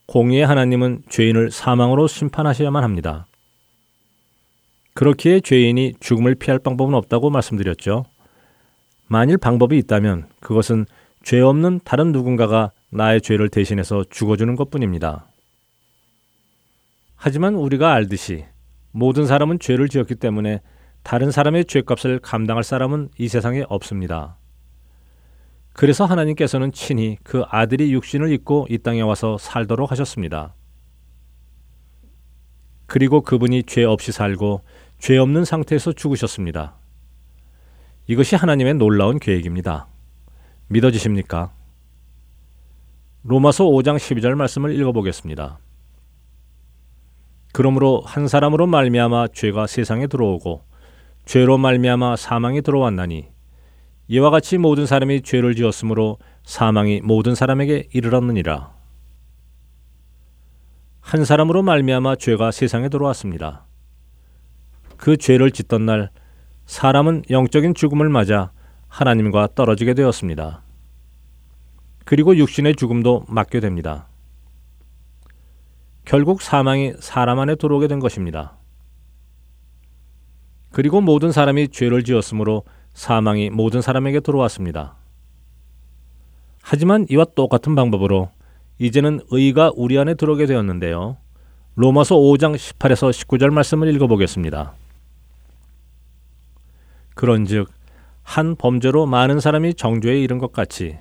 공의의 0.08 0.46
하나님은 0.46 1.04
죄인을 1.10 1.52
사망으로 1.52 2.08
심판하셔야만 2.08 2.84
합니다. 2.84 3.28
그렇기에 4.94 5.42
죄인이 5.42 5.96
죽음을 6.00 6.36
피할 6.36 6.60
방법은 6.60 6.94
없다고 6.94 7.30
말씀드렸죠. 7.30 8.06
만일 9.08 9.38
방법이 9.38 9.78
있다면 9.80 10.30
그것은 10.40 10.86
죄 11.24 11.42
없는 11.42 11.82
다른 11.84 12.12
누군가가 12.12 12.72
나의 12.92 13.22
죄를 13.22 13.50
대신해서 13.50 14.04
죽어주는 14.10 14.56
것 14.56 14.70
뿐입니다. 14.70 15.30
하지만 17.16 17.56
우리가 17.56 17.94
알듯이 17.94 18.46
모든 18.92 19.26
사람은 19.26 19.60
죄를 19.60 19.90
지었기 19.90 20.16
때문에 20.16 20.62
다른 21.04 21.32
사람의 21.32 21.66
죄값을 21.66 22.20
감당할 22.20 22.64
사람은 22.64 23.10
이 23.18 23.28
세상에 23.28 23.64
없습니다. 23.68 24.38
그래서 25.74 26.06
하나님께서는 26.06 26.72
친히 26.72 27.18
그 27.24 27.44
아들이 27.50 27.94
육신을 27.94 28.32
입고 28.32 28.68
이 28.70 28.78
땅에 28.78 29.02
와서 29.02 29.38
살도록 29.38 29.92
하셨습니다. 29.92 30.56
그리고 32.86 33.22
그분이 33.22 33.64
죄 33.64 33.84
없이 33.84 34.12
살고 34.12 34.62
죄 35.00 35.18
없는 35.18 35.44
상태에서 35.44 35.92
죽으셨습니다. 35.92 36.76
이것이 38.08 38.36
하나님의 38.36 38.76
놀라운 38.76 39.20
계획입니다. 39.20 39.88
믿어지십니까? 40.70 41.54
로마서 43.28 43.64
5장 43.66 43.96
12절 43.96 44.36
말씀을 44.36 44.80
읽어보겠습니다. 44.80 45.58
그러므로 47.54 48.04
한 48.06 48.28
사람으로 48.28 48.68
말미암아 48.68 49.30
죄가 49.34 49.66
세상에 49.66 50.06
들어오고 50.06 50.62
죄로 51.26 51.58
말미암아 51.58 52.18
사망이 52.18 52.62
들어왔나니 52.62 53.26
이와 54.10 54.30
같이 54.30 54.60
모든 54.60 54.86
사람이 54.86 55.24
죄를 55.24 55.56
지었으므로 55.56 56.20
사망이 56.44 57.02
모든 57.02 57.34
사람에게 57.34 57.88
이르렀느니라. 57.94 58.76
한 61.00 61.26
사람으로 61.26 61.64
말미암아 61.64 62.18
죄가 62.18 62.52
세상에 62.52 62.90
들어왔습니다. 62.90 63.66
그 64.98 65.18
죄를 65.18 65.50
짓던 65.50 65.88
날 65.88 66.12
사람은 66.68 67.24
영적인 67.32 67.74
죽음을 67.74 68.08
맞아 68.08 68.52
하나님과 68.88 69.50
떨어지게 69.56 69.96
되었습니다. 69.96 70.65
그리고 72.06 72.38
육신의 72.38 72.76
죽음도 72.76 73.26
맞게 73.28 73.60
됩니다. 73.60 74.08
결국 76.06 76.42
사망이 76.42 76.94
사람 77.00 77.40
안에 77.40 77.56
들어오게 77.56 77.88
된 77.88 78.00
것입니다. 78.00 78.58
그리고 80.72 81.02
모든 81.02 81.32
사람이 81.32 81.70
죄를 81.70 82.04
지었으므로 82.04 82.64
사망이 82.94 83.50
모든 83.50 83.82
사람에게 83.82 84.20
들어왔습니다. 84.20 84.96
하지만 86.62 87.06
이와 87.10 87.26
똑같은 87.36 87.76
방법으로 87.76 88.30
이제는 88.78 89.22
의가 89.32 89.72
우리 89.76 89.98
안에 89.98 90.14
들어오게 90.14 90.46
되었는데요. 90.46 91.18
로마서 91.76 92.16
5장 92.16 92.56
18에서 92.56 93.10
19절 93.10 93.50
말씀을 93.52 93.94
읽어보겠습니다. 93.96 94.74
그런즉 97.16 97.70
한 98.22 98.56
범죄로 98.56 99.06
많은 99.06 99.40
사람이 99.40 99.74
정죄에 99.76 100.22
이른 100.22 100.38
것 100.38 100.52
같이 100.52 100.98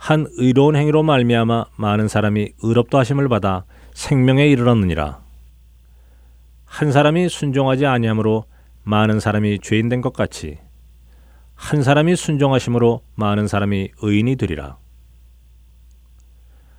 한 0.00 0.26
의로운 0.38 0.76
행위로 0.76 1.02
말미암아 1.02 1.66
많은 1.76 2.08
사람이 2.08 2.52
의롭다 2.62 3.00
하심을 3.00 3.28
받아 3.28 3.64
생명에 3.92 4.46
이르렀느니라. 4.48 5.20
한 6.64 6.90
사람이 6.90 7.28
순종하지 7.28 7.84
아니함으로 7.84 8.44
많은 8.82 9.20
사람이 9.20 9.58
죄인 9.60 9.90
된 9.90 10.00
것 10.00 10.14
같이 10.14 10.56
한 11.54 11.82
사람이 11.82 12.16
순종하심으로 12.16 13.02
많은 13.14 13.46
사람이 13.46 13.90
의인이 14.00 14.36
되리라. 14.36 14.78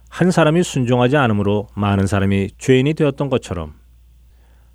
한 0.09 0.31
사람이 0.31 0.63
순종하지 0.63 1.15
않으므로 1.15 1.67
많은 1.75 2.07
사람이 2.07 2.49
죄인이 2.57 2.95
되었던 2.95 3.29
것처럼 3.29 3.75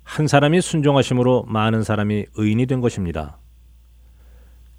한 0.03 0.25
사람이 0.25 0.61
순종하심으로 0.61 1.43
많은 1.49 1.83
사람이 1.83 2.27
의인이 2.37 2.65
된 2.65 2.79
것입니다. 2.79 3.39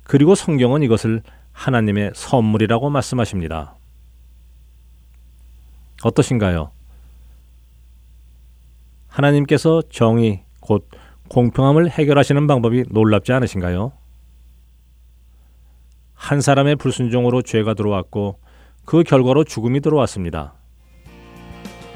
그리고 0.05 0.35
성경은 0.35 0.83
이것을 0.85 1.23
하나님의 1.59 2.12
선물이라고 2.14 2.88
말씀하십니다. 2.88 3.75
어떠신가요? 6.05 6.71
하나님께서 9.09 9.83
정의, 9.90 10.44
곧 10.61 10.88
공평함을 11.29 11.90
해결하시는 11.90 12.47
방법이 12.47 12.85
놀랍지 12.90 13.33
않으신가요? 13.33 13.92
한 16.14 16.40
사람의 16.40 16.77
불순종으로 16.77 17.42
죄가 17.42 17.75
들어왔고 17.75 18.38
그 18.85 19.03
결과로 19.03 19.42
죽음이 19.42 19.81
들어왔습니다. 19.81 20.55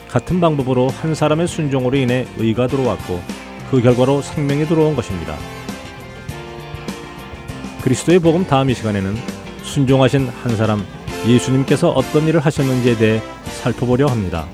같은 0.09 0.41
방법으로 0.41 0.89
한 0.89 1.15
사람의 1.15 1.47
순종으로 1.47 1.97
인해 1.97 2.27
의가 2.37 2.67
들어왔고 2.67 3.21
그 3.71 3.81
결과로 3.81 4.23
생명이 4.23 4.67
들어온 4.67 4.97
것입니다. 4.97 5.37
그리스도의 7.83 8.19
복음 8.19 8.45
다음 8.45 8.69
이 8.69 8.75
시간에는 8.75 9.42
순종하신 9.73 10.29
한 10.29 10.57
사람 10.57 10.85
예수님께서 11.27 11.91
어떤 11.91 12.29
일을 12.29 12.41
하셨는지에 12.41 12.97
대해 12.99 13.23
살펴보려 13.63 14.07
합니다. 14.07 14.47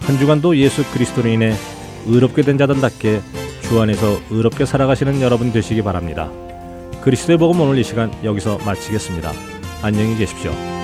한 0.00 0.18
주간도 0.18 0.56
예수 0.56 0.82
그리스도로 0.92 1.28
인해 1.28 1.54
의롭게 2.06 2.42
된 2.42 2.56
자들답게 2.56 3.20
주 3.62 3.80
안에서 3.80 4.18
의롭게 4.30 4.64
살아가시는 4.64 5.20
여러분 5.20 5.52
되시기 5.52 5.82
바랍니다. 5.82 6.30
그리스도의 7.02 7.38
복음 7.38 7.60
오늘 7.60 7.78
이 7.78 7.84
시간 7.84 8.10
여기서 8.24 8.58
마치겠습니다. 8.64 9.32
안녕히 9.82 10.16
계십시오. 10.16 10.75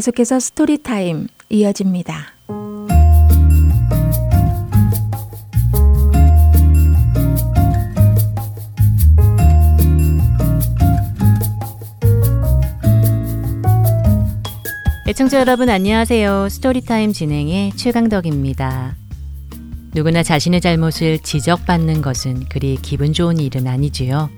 계속해서 0.00 0.40
Story 0.40 0.89
Time 0.89 1.28
이어집니다. 1.50 2.32
애청자 15.06 15.38
여러분 15.38 15.68
안녕하세요. 15.68 16.48
Story 16.48 16.84
Time 16.84 17.12
진행의 17.12 17.72
최강덕입니다. 17.76 18.96
누구나 19.92 20.22
자신의 20.22 20.62
잘못을 20.62 21.18
지적받는 21.18 22.00
것은 22.00 22.46
그리 22.48 22.76
기분 22.80 23.12
좋은 23.12 23.38
일은 23.38 23.66
아니지요. 23.66 24.30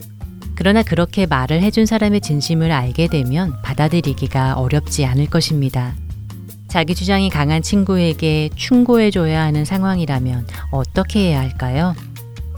그러나 0.55 0.83
그렇게 0.83 1.27
말을 1.27 1.63
해준 1.63 1.87
사람의 1.87 2.21
진심을 2.21 2.71
알게 2.71 3.09
되면 3.09 3.61
받아들이기가 3.63 4.55
어렵지 4.55 5.05
않을 5.05 5.27
것입니다. 5.27 5.95
자기 6.69 6.95
주장이 6.95 7.29
강한 7.29 7.61
친구에게 7.63 8.49
충고해줘야 8.55 9.43
하는 9.43 9.65
상황이라면 9.65 10.47
어떻게 10.71 11.29
해야 11.29 11.41
할까요? 11.41 11.95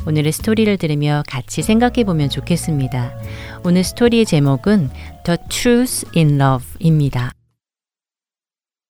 오늘의 0.06 0.32
스토리를 0.32 0.76
들으며 0.76 1.22
같이 1.26 1.62
생각해 1.62 2.04
보면 2.04 2.28
좋겠습니다. 2.28 3.12
오늘 3.64 3.82
스토리의 3.82 4.26
제목은 4.26 4.90
The 5.24 5.38
Truth 5.48 6.06
in 6.16 6.40
Love입니다. 6.40 7.32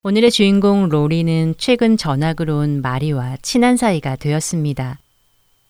오늘의 0.02 0.30
주인공 0.30 0.90
로리는 0.90 1.54
최근 1.56 1.96
전학으로 1.96 2.58
온 2.58 2.82
마리와 2.82 3.38
친한 3.40 3.78
사이가 3.78 4.16
되었습니다. 4.16 4.98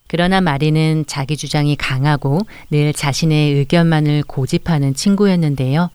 그러나 0.09 0.41
마리는 0.41 1.05
자기 1.07 1.37
주장이 1.37 1.77
강하고 1.77 2.41
늘 2.71 2.93
자신의 2.93 3.55
의견만을 3.55 4.23
고집하는 4.27 4.95
친구였는데요. 4.95 5.91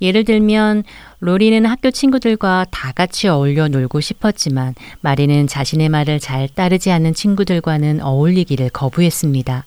예를 0.00 0.24
들면 0.24 0.82
로리는 1.20 1.64
학교 1.64 1.90
친구들과 1.90 2.66
다 2.70 2.92
같이 2.92 3.28
어울려 3.28 3.68
놀고 3.68 4.00
싶었지만 4.00 4.74
마리는 5.00 5.46
자신의 5.46 5.88
말을 5.88 6.18
잘 6.18 6.48
따르지 6.48 6.90
않는 6.90 7.14
친구들과는 7.14 8.02
어울리기를 8.02 8.70
거부했습니다. 8.70 9.64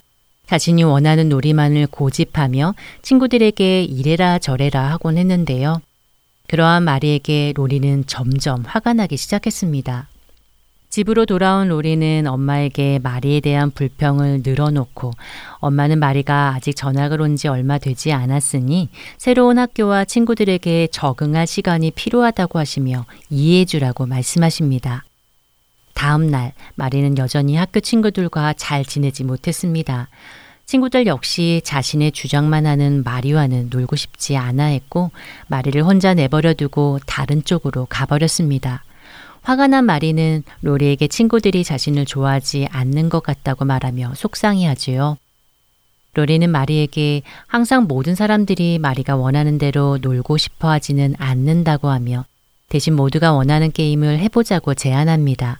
자신이 0.47 0.83
원하는 0.83 1.29
놀이만을 1.29 1.87
고집하며 1.87 2.75
친구들에게 3.01 3.83
이래라 3.83 4.39
저래라 4.39 4.91
하곤 4.91 5.17
했는데요. 5.17 5.81
그러한 6.47 6.83
마리에게 6.83 7.53
로리는 7.55 8.05
점점 8.05 8.63
화가 8.65 8.93
나기 8.93 9.17
시작했습니다. 9.17 10.07
집으로 10.95 11.25
돌아온 11.25 11.67
로리는 11.67 12.25
엄마에게 12.25 12.99
마리에 13.03 13.41
대한 13.41 13.69
불평을 13.69 14.43
늘어놓고 14.45 15.11
엄마는 15.59 15.99
마리가 15.99 16.53
아직 16.55 16.73
전학을 16.73 17.19
온 17.19 17.35
지 17.35 17.49
얼마 17.49 17.77
되지 17.79 18.13
않았으니 18.13 18.87
새로운 19.17 19.59
학교와 19.59 20.05
친구들에게 20.05 20.87
적응할 20.93 21.47
시간이 21.47 21.91
필요하다고 21.91 22.59
하시며 22.59 23.03
이해해 23.29 23.65
주라고 23.65 24.05
말씀하십니다. 24.05 25.03
다음 25.95 26.31
날 26.31 26.53
마리는 26.75 27.17
여전히 27.17 27.57
학교 27.57 27.81
친구들과 27.81 28.53
잘 28.53 28.85
지내지 28.85 29.25
못했습니다. 29.25 30.07
친구들 30.65 31.07
역시 31.07 31.59
자신의 31.65 32.13
주장만 32.13 32.65
하는 32.65 33.03
마리와는 33.03 33.67
놀고 33.69 33.97
싶지 33.97 34.37
않아 34.37 34.67
했고 34.67 35.11
마리를 35.47 35.83
혼자 35.83 36.13
내버려 36.13 36.53
두고 36.53 36.99
다른 37.05 37.43
쪽으로 37.43 37.85
가버렸습니다. 37.89 38.85
화가 39.45 39.67
난 39.67 39.85
마리는 39.85 40.41
로리에게 40.61 41.07
친구들이 41.07 41.63
자신을 41.63 42.05
좋아하지 42.05 42.67
않는 42.71 43.09
것 43.09 43.21
같다고 43.21 43.63
말하며 43.63 44.13
속상해 44.15 44.65
하지요. 44.65 45.17
로리는 46.15 46.49
마리에게 46.49 47.21
항상 47.45 47.83
모든 47.83 48.15
사람들이 48.15 48.79
마리가 48.79 49.15
원하는 49.15 49.59
대로 49.59 49.99
놀고 50.01 50.37
싶어 50.37 50.69
하지는 50.71 51.13
않는다고 51.19 51.89
하며 51.89 52.25
대신 52.69 52.95
모두가 52.95 53.33
원하는 53.33 53.71
게임을 53.71 54.17
해보자고 54.17 54.73
제안합니다. 54.73 55.59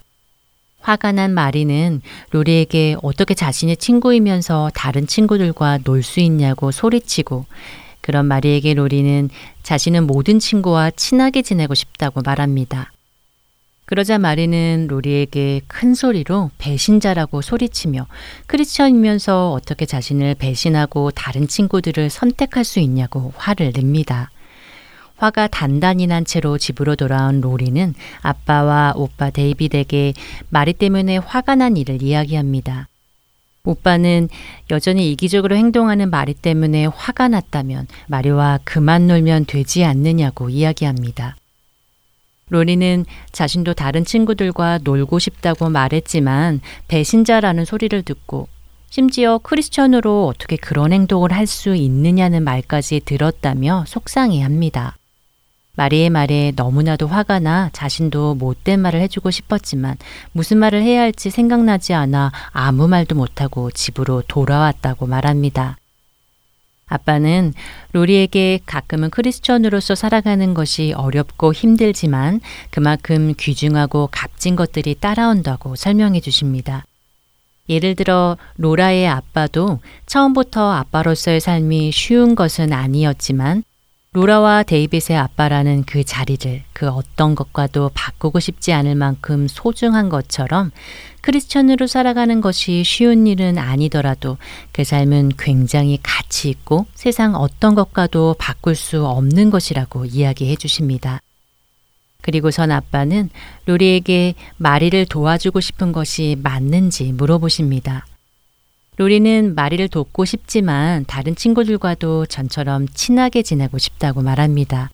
화가 0.80 1.12
난 1.12 1.32
마리는 1.32 2.02
로리에게 2.32 2.96
어떻게 3.04 3.36
자신의 3.36 3.78
친구이면서 3.78 4.72
다른 4.74 5.06
친구들과 5.06 5.80
놀 5.84 6.02
수 6.02 6.22
있냐고 6.22 6.72
소리치고 6.72 7.46
그런 8.02 8.26
마리에게 8.26 8.74
로리는 8.74 9.30
자신은 9.62 10.08
모든 10.08 10.40
친구와 10.40 10.90
친하게 10.90 11.44
지내고 11.44 11.76
싶다고 11.76 12.22
말합니다. 12.26 12.92
그러자 13.86 14.18
마리는 14.18 14.88
로리에게 14.90 15.62
큰 15.68 15.94
소리로 15.94 16.50
배신자라고 16.58 17.42
소리치며 17.42 18.08
크리스천이면서 18.48 19.52
어떻게 19.52 19.86
자신을 19.86 20.36
배신하고 20.36 21.12
다른 21.12 21.48
친구들을 21.48 22.10
선택할 22.10 22.64
수 22.64 22.80
있냐고 22.80 23.32
화를 23.36 23.74
냅니다. 23.74 24.32
화가 25.18 25.48
단단히 25.48 26.08
난 26.08 26.26
채로 26.26 26.58
집으로 26.58 26.96
돌아온 26.96 27.42
로리는 27.42 27.94
아빠와 28.22 28.94
오빠 28.96 29.30
데이빗에게 29.30 30.14
마리 30.50 30.74
때문에 30.74 31.18
화가 31.18 31.56
난 31.56 31.78
일을 31.78 32.02
이야기합니다. 32.02 32.88
오빠는 33.64 34.30
여전히 34.72 35.12
이기적으로 35.12 35.56
행동하는 35.56 36.10
마리 36.10 36.34
때문에 36.34 36.88
화가 36.88 37.30
났다면 37.30 37.88
마리와 38.08 38.60
그만 38.64 39.08
놀면 39.08 39.46
되지 39.46 39.84
않느냐고 39.84 40.50
이야기합니다. 40.50 41.36
로리는 42.50 43.06
자신도 43.32 43.74
다른 43.74 44.06
친구들과 44.06 44.80
놀고 44.84 45.20
싶다고 45.20 45.70
말했지만 45.70 46.62
배신자라는 46.88 47.66
소리를 47.66 48.02
듣고 48.04 48.48
심지어 48.90 49.40
크리스천으로 49.40 50.28
어떻게 50.28 50.56
그런 50.56 50.94
행동을 50.94 51.34
할 51.34 51.48
수 51.48 51.76
있느냐는 51.76 52.44
말까지 52.44 53.02
들었다며 53.04 53.84
속상해 53.88 54.42
합니다. 54.42 54.96
마리의 55.78 56.10
말에 56.10 56.54
너무나도 56.56 57.08
화가 57.08 57.40
나 57.40 57.70
자신도 57.74 58.36
못된 58.36 58.80
말을 58.80 59.02
해주고 59.02 59.30
싶었지만 59.32 59.98
무슨 60.32 60.58
말을 60.58 60.82
해야 60.82 61.02
할지 61.02 61.30
생각나지 61.30 61.94
않아 61.94 62.32
아무 62.52 62.88
말도 62.88 63.16
못하고 63.16 63.72
집으로 63.72 64.24
돌아왔다고 64.28 65.06
말합니다. 65.06 65.78
아빠는 66.88 67.54
로리에게 67.94 68.60
가끔은 68.66 69.10
크리스천으로서 69.10 69.96
살아가는 69.96 70.54
것이 70.54 70.94
어렵고 70.96 71.54
힘들지만 71.54 72.42
그만큼 72.70 73.34
귀중하고 73.38 74.10
값진 74.12 74.56
것들이 74.56 74.96
따라온다고 74.96 75.76
설명해 75.76 76.22
주십니다. 76.22 76.86
예를 77.68 77.96
들어 77.96 78.38
로라의 78.58 79.08
아빠도 79.08 79.80
처음부터 80.06 80.72
아빠로서의 80.72 81.40
삶이 81.40 81.92
쉬운 81.92 82.36
것은 82.36 82.72
아니었지만 82.72 83.64
로라와 84.16 84.64
데이빗의 84.64 85.18
아빠라는 85.18 85.84
그 85.84 86.06
자리를 86.06 86.64
그 86.72 86.88
어떤 86.88 87.36
것과도 87.36 87.92
바꾸고 87.94 88.40
싶지 88.40 88.72
않을 88.72 88.96
만큼 88.96 89.50
소중한 89.50 90.08
것처럼 90.08 90.72
크리스천으로 91.20 91.86
살아가는 91.86 92.40
것이 92.40 92.86
쉬운 92.86 93.28
일은 93.28 93.58
아니더라도 93.58 94.38
그 94.72 94.86
삶은 94.86 95.34
굉장히 95.38 96.00
가치 96.02 96.50
있고 96.50 96.86
세상 96.94 97.36
어떤 97.36 97.76
것과도 97.76 98.38
바꿀 98.40 98.76
수 98.76 99.06
없는 99.06 99.50
것이라고 99.50 100.06
이야기해 100.06 100.56
주십니다. 100.56 101.20
그리고선 102.22 102.72
아빠는 102.72 103.30
로리에게 103.66 104.36
마리를 104.56 105.08
도와주고 105.08 105.60
싶은 105.60 105.92
것이 105.92 106.38
맞는지 106.42 107.12
물어보십니다. 107.12 108.06
로리는 108.98 109.56
마리를 109.56 109.88
돕고 109.90 110.26
싶지만 110.26 111.06
다른 111.06 111.36
친구들과도 111.36 112.28
전처럼 112.28 112.88
친하게 112.88 113.42
지내고 113.42 113.78
싶다고 113.78 114.22
말합니다. 114.22 114.90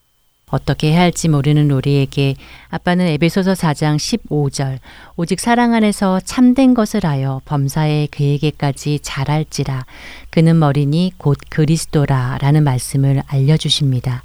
어떻게 0.51 0.91
해야 0.91 1.01
할지 1.01 1.29
모르는 1.29 1.69
로리에게 1.69 2.35
아빠는 2.69 3.07
에베소서 3.07 3.53
4장 3.53 3.95
15절 3.97 4.79
오직 5.15 5.39
사랑 5.39 5.73
안에서 5.73 6.19
참된 6.19 6.73
것을 6.73 7.05
하여 7.05 7.41
범사에 7.45 8.07
그에게까지 8.11 8.99
잘할지라 9.01 9.85
그는 10.29 10.59
머리니 10.59 11.13
곧 11.17 11.37
그리스도라 11.49 12.39
라는 12.41 12.63
말씀을 12.63 13.23
알려 13.27 13.55
주십니다. 13.55 14.23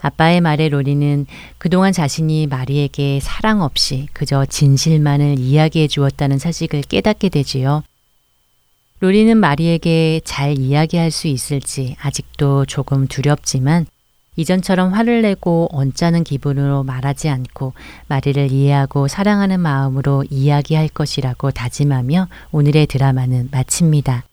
아빠의 0.00 0.40
말에 0.40 0.68
로리는 0.68 1.26
그동안 1.58 1.92
자신이 1.92 2.46
마리에게 2.46 3.20
사랑 3.20 3.62
없이 3.62 4.08
그저 4.12 4.44
진실만을 4.44 5.38
이야기해 5.38 5.88
주었다는 5.88 6.38
사실을 6.38 6.82
깨닫게 6.82 7.28
되지요. 7.28 7.82
로리는 9.00 9.36
마리에게 9.36 10.20
잘 10.24 10.58
이야기할 10.58 11.10
수 11.10 11.28
있을지 11.28 11.96
아직도 12.00 12.66
조금 12.66 13.06
두렵지만 13.06 13.86
이전처럼 14.36 14.92
화를 14.92 15.22
내고 15.22 15.68
언짢은 15.72 16.24
기분으로 16.24 16.84
말하지 16.84 17.28
않고 17.28 17.74
마리를 18.06 18.52
이해하고 18.52 19.08
사랑하는 19.08 19.60
마음으로 19.60 20.24
이야기할 20.30 20.88
것이라고 20.88 21.50
다짐하며 21.50 22.28
오늘의 22.52 22.86
드라마는 22.86 23.48
마칩니다. 23.50 24.24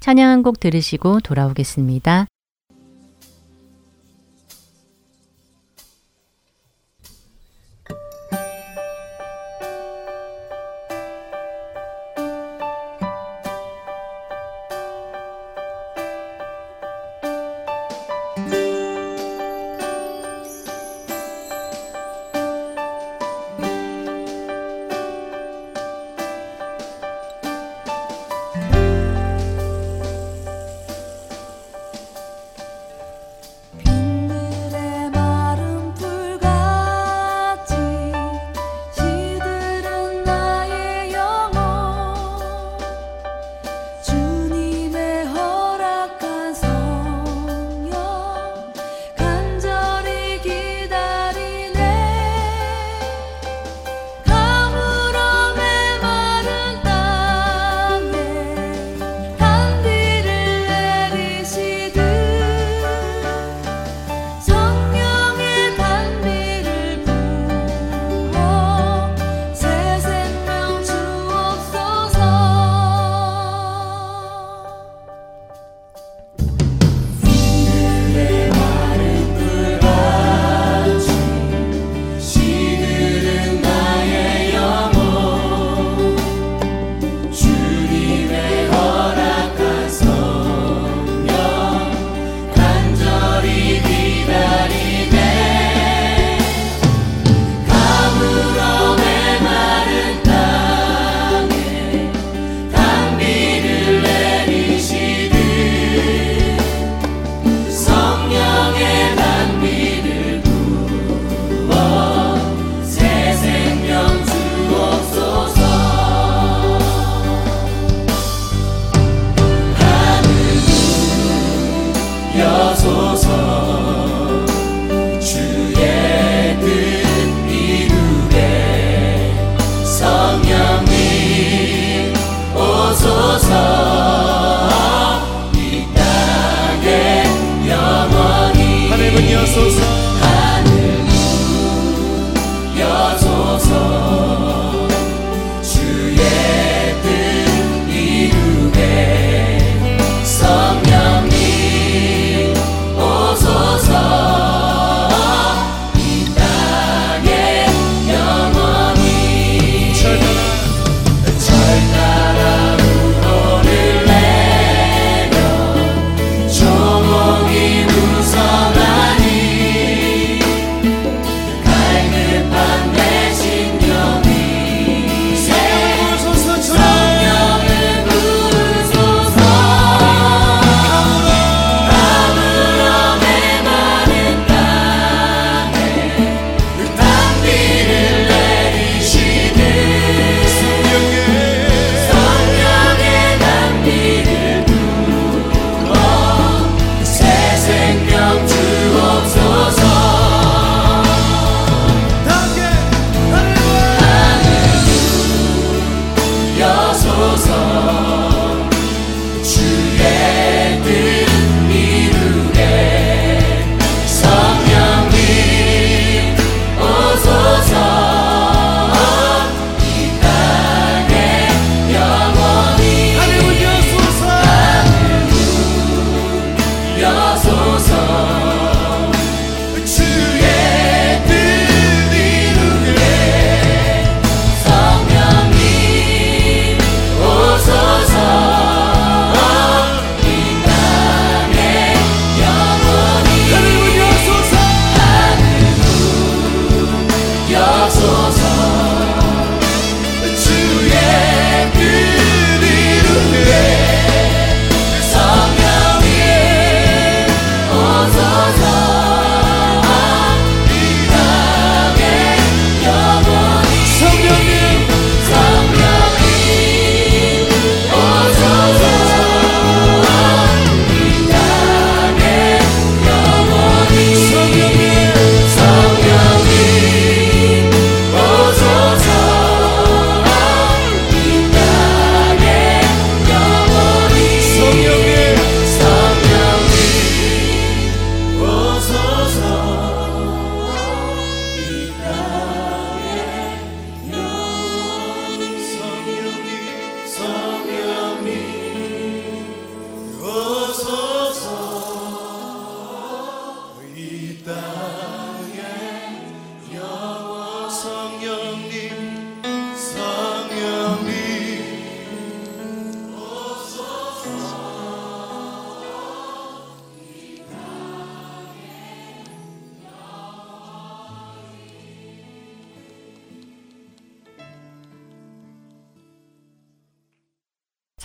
찬양 0.00 0.30
한 0.30 0.42
곡 0.42 0.60
들으시고 0.60 1.20
돌아오겠습니다. 1.20 2.26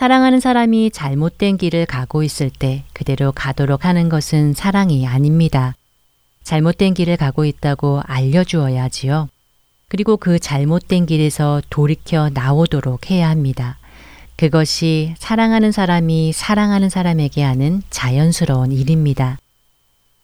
사랑하는 0.10 0.39
사람이 0.39 0.89
잘못된 0.89 1.57
길을 1.57 1.86
가고 1.86 2.24
있을 2.24 2.49
때 2.49 2.84
그대로 2.93 3.32
가도록 3.32 3.86
하는 3.86 4.10
것은 4.10 4.55
사랑이 4.55 5.05
아닙니다. 5.05 5.76
잘못된 6.41 6.95
길을 6.95 7.16
가고 7.16 7.45
있다고 7.45 8.01
알려주어야 8.05 8.86
하지요. 8.86 9.30
그리고 9.88 10.18
그 10.18 10.39
잘못된 10.39 11.05
길에서 11.05 11.62
돌이켜 11.70 12.32
나오도록 12.34 13.12
해야 13.12 13.30
합니다. 13.30 13.78
그것이 14.36 15.14
사랑하는 15.20 15.72
사람이 15.72 16.34
사랑하는 16.34 16.89
사람에게 16.89 17.43
하는 17.43 17.84
자연스러운 17.91 18.72
일입니다. 18.72 19.38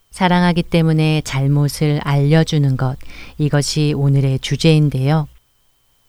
사랑하기 0.09 0.63
때문에 0.63 1.21
잘못을 1.23 2.01
알려주는 2.03 2.75
것, 2.75 2.97
이것이 3.38 3.93
오늘의 3.95 4.39
주제인데요. 4.39 5.27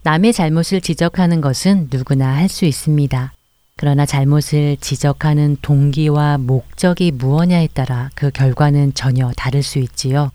남의 0.02 0.32
잘못을 0.32 0.80
지적하는 0.80 1.42
것은 1.42 1.88
누구나 1.92 2.36
할 2.36 2.48
수 2.48 2.64
있습니다. 2.64 3.35
그러나 3.78 4.06
잘못을 4.06 4.78
지적하는 4.80 5.58
동기와 5.60 6.38
목적이 6.38 7.10
무엇냐에 7.10 7.68
따라 7.74 8.08
그 8.14 8.30
결과는 8.30 8.94
전혀 8.94 9.30
다를 9.36 9.62
수 9.62 9.78
있지요. 9.78 10.30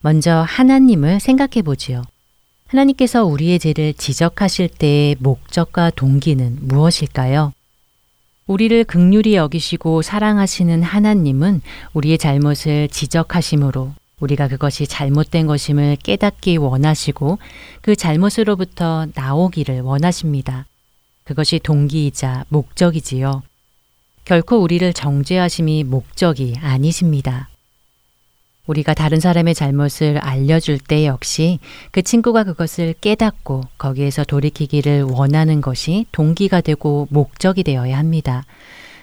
먼저 0.00 0.44
하나님을 0.46 1.20
생각해 1.20 1.62
보지요. 1.62 2.02
하나님께서 2.66 3.24
우리의 3.24 3.60
죄를 3.60 3.94
지적하실 3.94 4.68
때의 4.70 5.14
목적과 5.20 5.90
동기는 5.90 6.58
무엇일까요? 6.62 7.52
우리를 8.48 8.82
극률이 8.84 9.36
여기시고 9.36 10.02
사랑하시는 10.02 10.82
하나님은 10.82 11.62
우리의 11.92 12.18
잘못을 12.18 12.88
지적하심으로 12.88 13.92
우리가 14.18 14.48
그것이 14.48 14.88
잘못된 14.88 15.46
것임을 15.46 15.96
깨닫기 16.02 16.56
원하시고 16.56 17.38
그 17.82 17.94
잘못으로부터 17.94 19.06
나오기를 19.14 19.82
원하십니다. 19.82 20.66
그것이 21.24 21.58
동기이자 21.58 22.44
목적이지요. 22.48 23.42
결코 24.24 24.56
우리를 24.58 24.92
정죄하심이 24.92 25.84
목적이 25.84 26.54
아니십니다. 26.60 27.48
우리가 28.66 28.94
다른 28.94 29.20
사람의 29.20 29.54
잘못을 29.54 30.18
알려줄 30.18 30.78
때 30.78 31.06
역시 31.06 31.58
그 31.90 32.00
친구가 32.02 32.44
그것을 32.44 32.94
깨닫고 33.00 33.62
거기에서 33.76 34.24
돌이키기를 34.24 35.02
원하는 35.02 35.60
것이 35.60 36.06
동기가 36.12 36.62
되고 36.62 37.06
목적이 37.10 37.62
되어야 37.62 37.98
합니다. 37.98 38.44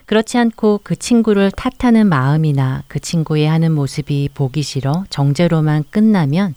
그렇지 0.07 0.37
않고 0.37 0.81
그 0.83 0.95
친구를 0.95 1.51
탓하는 1.51 2.07
마음이나 2.07 2.83
그 2.87 2.99
친구의 2.99 3.47
하는 3.47 3.71
모습이 3.71 4.29
보기 4.33 4.63
싫어 4.63 5.05
정죄로만 5.09 5.85
끝나면 5.91 6.55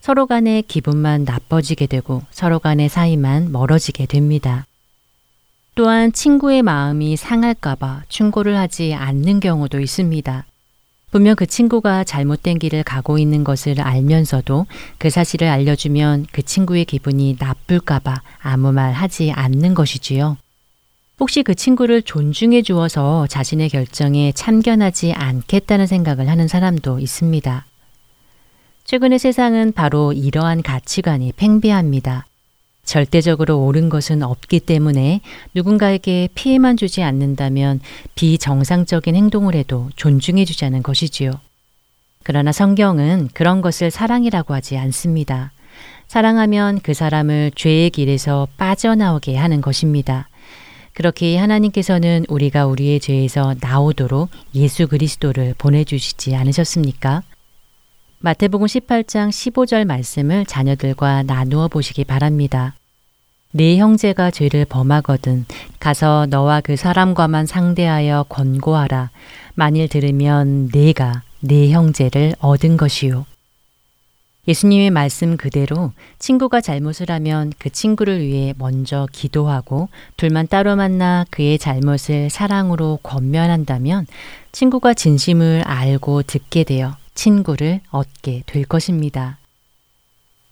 서로 0.00 0.26
간의 0.26 0.62
기분만 0.62 1.24
나빠지게 1.24 1.86
되고 1.86 2.22
서로 2.30 2.60
간의 2.60 2.88
사이만 2.88 3.50
멀어지게 3.50 4.06
됩니다. 4.06 4.66
또한 5.74 6.12
친구의 6.12 6.62
마음이 6.62 7.16
상할까봐 7.16 8.04
충고를 8.08 8.56
하지 8.56 8.94
않는 8.94 9.40
경우도 9.40 9.80
있습니다. 9.80 10.46
분명 11.10 11.36
그 11.36 11.46
친구가 11.46 12.04
잘못된 12.04 12.58
길을 12.58 12.82
가고 12.82 13.18
있는 13.18 13.44
것을 13.44 13.80
알면서도 13.80 14.66
그 14.98 15.10
사실을 15.10 15.48
알려주면 15.48 16.26
그 16.32 16.42
친구의 16.42 16.84
기분이 16.84 17.36
나쁠까봐 17.38 18.22
아무 18.40 18.72
말 18.72 18.92
하지 18.92 19.32
않는 19.32 19.74
것이지요. 19.74 20.36
혹시 21.20 21.42
그 21.42 21.54
친구를 21.54 22.02
존중해 22.02 22.62
주어서 22.62 23.26
자신의 23.28 23.68
결정에 23.68 24.32
참견하지 24.32 25.12
않겠다는 25.12 25.86
생각을 25.86 26.28
하는 26.28 26.48
사람도 26.48 26.98
있습니다. 26.98 27.66
최근의 28.84 29.18
세상은 29.18 29.72
바로 29.72 30.12
이러한 30.12 30.62
가치관이 30.62 31.32
팽배합니다. 31.36 32.26
절대적으로 32.84 33.64
옳은 33.64 33.88
것은 33.88 34.22
없기 34.22 34.60
때문에 34.60 35.20
누군가에게 35.54 36.28
피해만 36.34 36.76
주지 36.76 37.02
않는다면 37.02 37.80
비정상적인 38.14 39.14
행동을 39.16 39.54
해도 39.54 39.90
존중해 39.96 40.44
주자는 40.44 40.82
것이지요. 40.82 41.32
그러나 42.22 42.52
성경은 42.52 43.28
그런 43.34 43.60
것을 43.60 43.90
사랑이라고 43.90 44.54
하지 44.54 44.76
않습니다. 44.76 45.52
사랑하면 46.06 46.80
그 46.80 46.94
사람을 46.94 47.52
죄의 47.54 47.90
길에서 47.90 48.48
빠져나오게 48.56 49.36
하는 49.36 49.60
것입니다. 49.60 50.28
그렇게 50.92 51.36
하나님께서는 51.36 52.24
우리가 52.28 52.66
우리의 52.66 53.00
죄에서 53.00 53.56
나오도록 53.60 54.30
예수 54.54 54.86
그리스도를 54.86 55.54
보내주시지 55.58 56.36
않으셨습니까? 56.36 57.22
마태복음 58.24 58.66
18장 58.66 59.28
15절 59.28 59.84
말씀을 59.84 60.46
자녀들과 60.46 61.24
나누어 61.24 61.68
보시기 61.68 62.04
바랍니다. 62.04 62.74
네 63.52 63.76
형제가 63.76 64.30
죄를 64.30 64.64
범하거든 64.64 65.44
가서 65.78 66.26
너와 66.30 66.62
그 66.62 66.74
사람과만 66.76 67.44
상대하여 67.44 68.24
권고하라. 68.30 69.10
만일 69.56 69.88
들으면 69.88 70.70
네가 70.72 71.20
네 71.40 71.70
형제를 71.70 72.34
얻은 72.38 72.78
것이요. 72.78 73.26
예수님의 74.48 74.88
말씀 74.88 75.36
그대로 75.36 75.92
친구가 76.18 76.62
잘못을 76.62 77.10
하면 77.10 77.52
그 77.58 77.68
친구를 77.68 78.22
위해 78.22 78.54
먼저 78.56 79.06
기도하고 79.12 79.90
둘만 80.16 80.46
따로 80.46 80.76
만나 80.76 81.26
그의 81.28 81.58
잘못을 81.58 82.30
사랑으로 82.30 83.00
권면한다면 83.02 84.06
친구가 84.52 84.94
진심을 84.94 85.64
알고 85.66 86.22
듣게 86.22 86.64
되어 86.64 86.96
친구를 87.14 87.80
얻게 87.90 88.42
될 88.46 88.64
것입니다. 88.64 89.38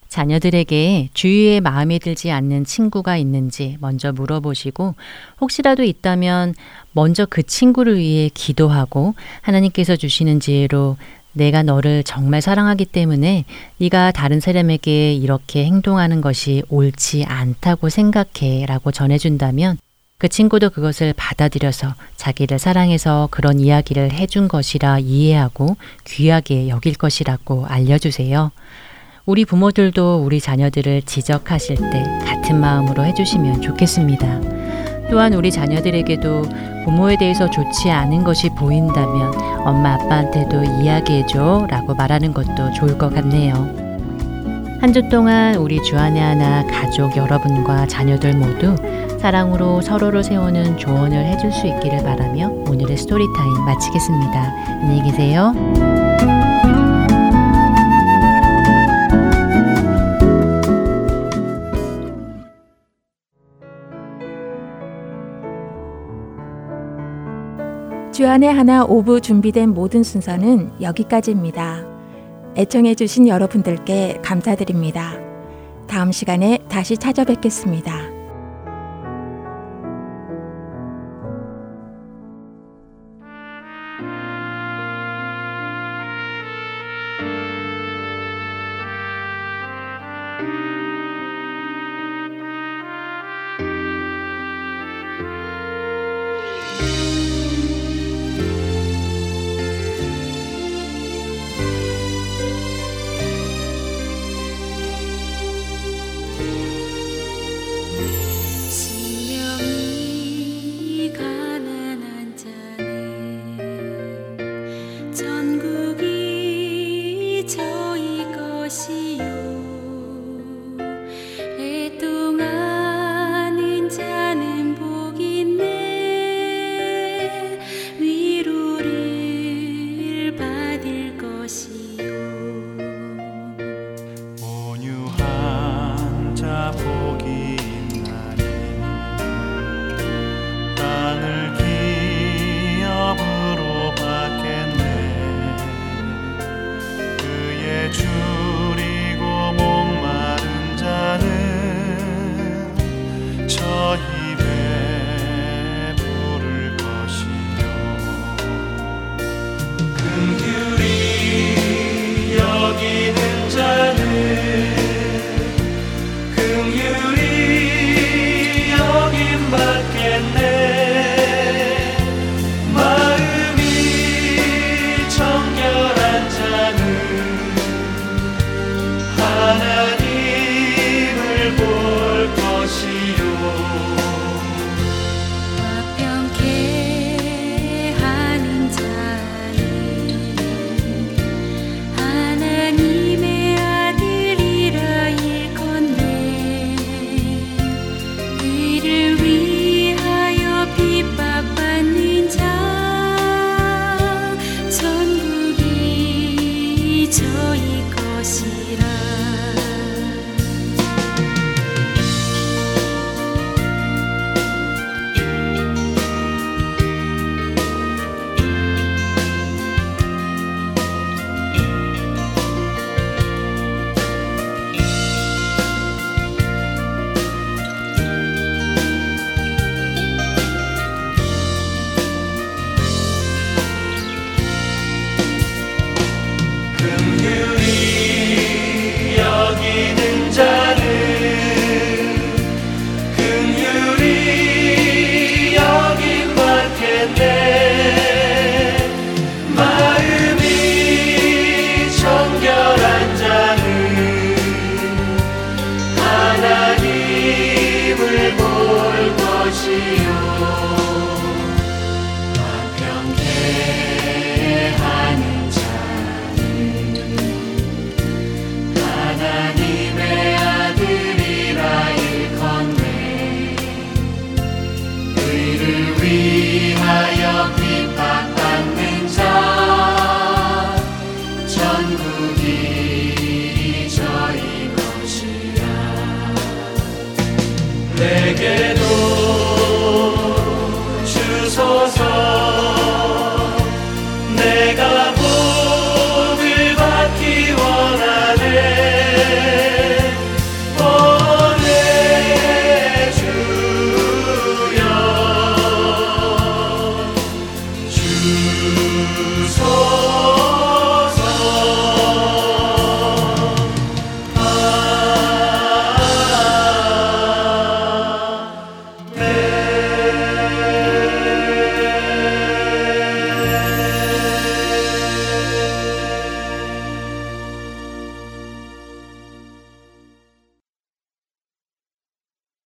자녀들에게 0.09 1.09
주위에 1.15 1.61
마음에 1.61 1.99
들지 1.99 2.31
않는 2.31 2.67
친구가 2.67 3.17
있는지 3.17 3.79
먼저 3.81 4.13
물어보시고 4.13 4.95
혹시라도 5.41 5.85
있다면 5.85 6.55
먼저 6.93 7.25
그 7.25 7.43
친구를 7.43 7.97
위해 7.97 8.29
기도하고 8.35 9.15
하나님께서 9.41 9.97
주시는 9.97 10.41
지혜로 10.41 10.99
내가 11.33 11.63
너를 11.63 12.05
정말 12.05 12.43
사랑하기 12.43 12.85
때문에 12.85 13.47
네가 13.79 14.13
다른 14.13 14.39
사람에게 14.39 15.15
이렇게 15.15 15.65
행동하는 15.65 16.21
것이 16.21 16.63
옳지 16.69 17.25
않다고 17.25 17.89
생각해라고 17.89 18.93
전해준다면 18.93 19.79
그 20.23 20.29
친구도 20.29 20.71
그것을 20.71 21.15
받아들여서 21.17 21.97
자기를 22.15 22.61
사랑해서 22.61 23.27
그런 23.33 23.59
이야기를 23.59 24.13
해준 24.13 24.47
것이라 24.47 25.01
이해하고 25.01 25.77
귀하게 26.05 26.69
여길 26.69 26.95
것이라고 26.95 27.67
알려주세요. 27.67 28.53
우리 29.27 29.45
부모들도 29.45 30.23
우리 30.25 30.41
자녀들을 30.41 31.03
지적하실 31.03 31.75
때 31.91 32.05
같은 32.25 32.61
마음으로 32.61 33.05
해주시면 33.05 33.63
좋겠습니다. 33.63 35.09
또한 35.11 35.35
우리 35.35 35.51
자녀들에게도 35.51 36.43
부모에 36.85 37.17
대해서 37.17 37.51
좋지 37.51 37.91
않은 37.91 38.23
것이 38.23 38.49
보인다면 38.51 39.35
엄마 39.67 39.95
아빠한테도 39.95 40.85
이야기해줘 40.85 41.67
라고 41.69 41.97
말하는 41.97 42.33
것도 42.33 42.73
좋을 42.75 42.97
것 42.97 43.13
같네요. 43.13 43.83
한 44.83 44.93
주 44.93 45.09
동안 45.09 45.55
우리 45.55 45.81
주안의 45.81 46.21
하나 46.21 46.67
가족 46.67 47.17
여러분과 47.17 47.87
자녀들 47.87 48.35
모두 48.35 48.75
사랑으로 49.23 49.81
서로를 49.83 50.25
세우는 50.25 50.79
조언을 50.79 51.25
해줄 51.25 51.53
수 51.53 51.69
있기를 51.69 52.03
바라며 52.03 52.49
오늘의 52.69 52.97
Story 52.97 53.34
Time 53.34 53.65
마치겠습니다. 53.65 54.41
안녕히 54.83 55.03
계세요. 55.09 55.55
주안의 68.13 68.53
하나 68.53 68.85
오부 68.85 69.21
준비된 69.21 69.73
모든 69.73 70.03
순서는 70.03 70.73
여기까지입니다. 70.81 71.87
애청해주신 72.57 73.29
여러분들께 73.29 74.19
감사드립니다. 74.21 75.13
다음 75.87 76.11
시간에 76.11 76.59
다시 76.69 76.97
찾아뵙겠습니다. 76.97 78.22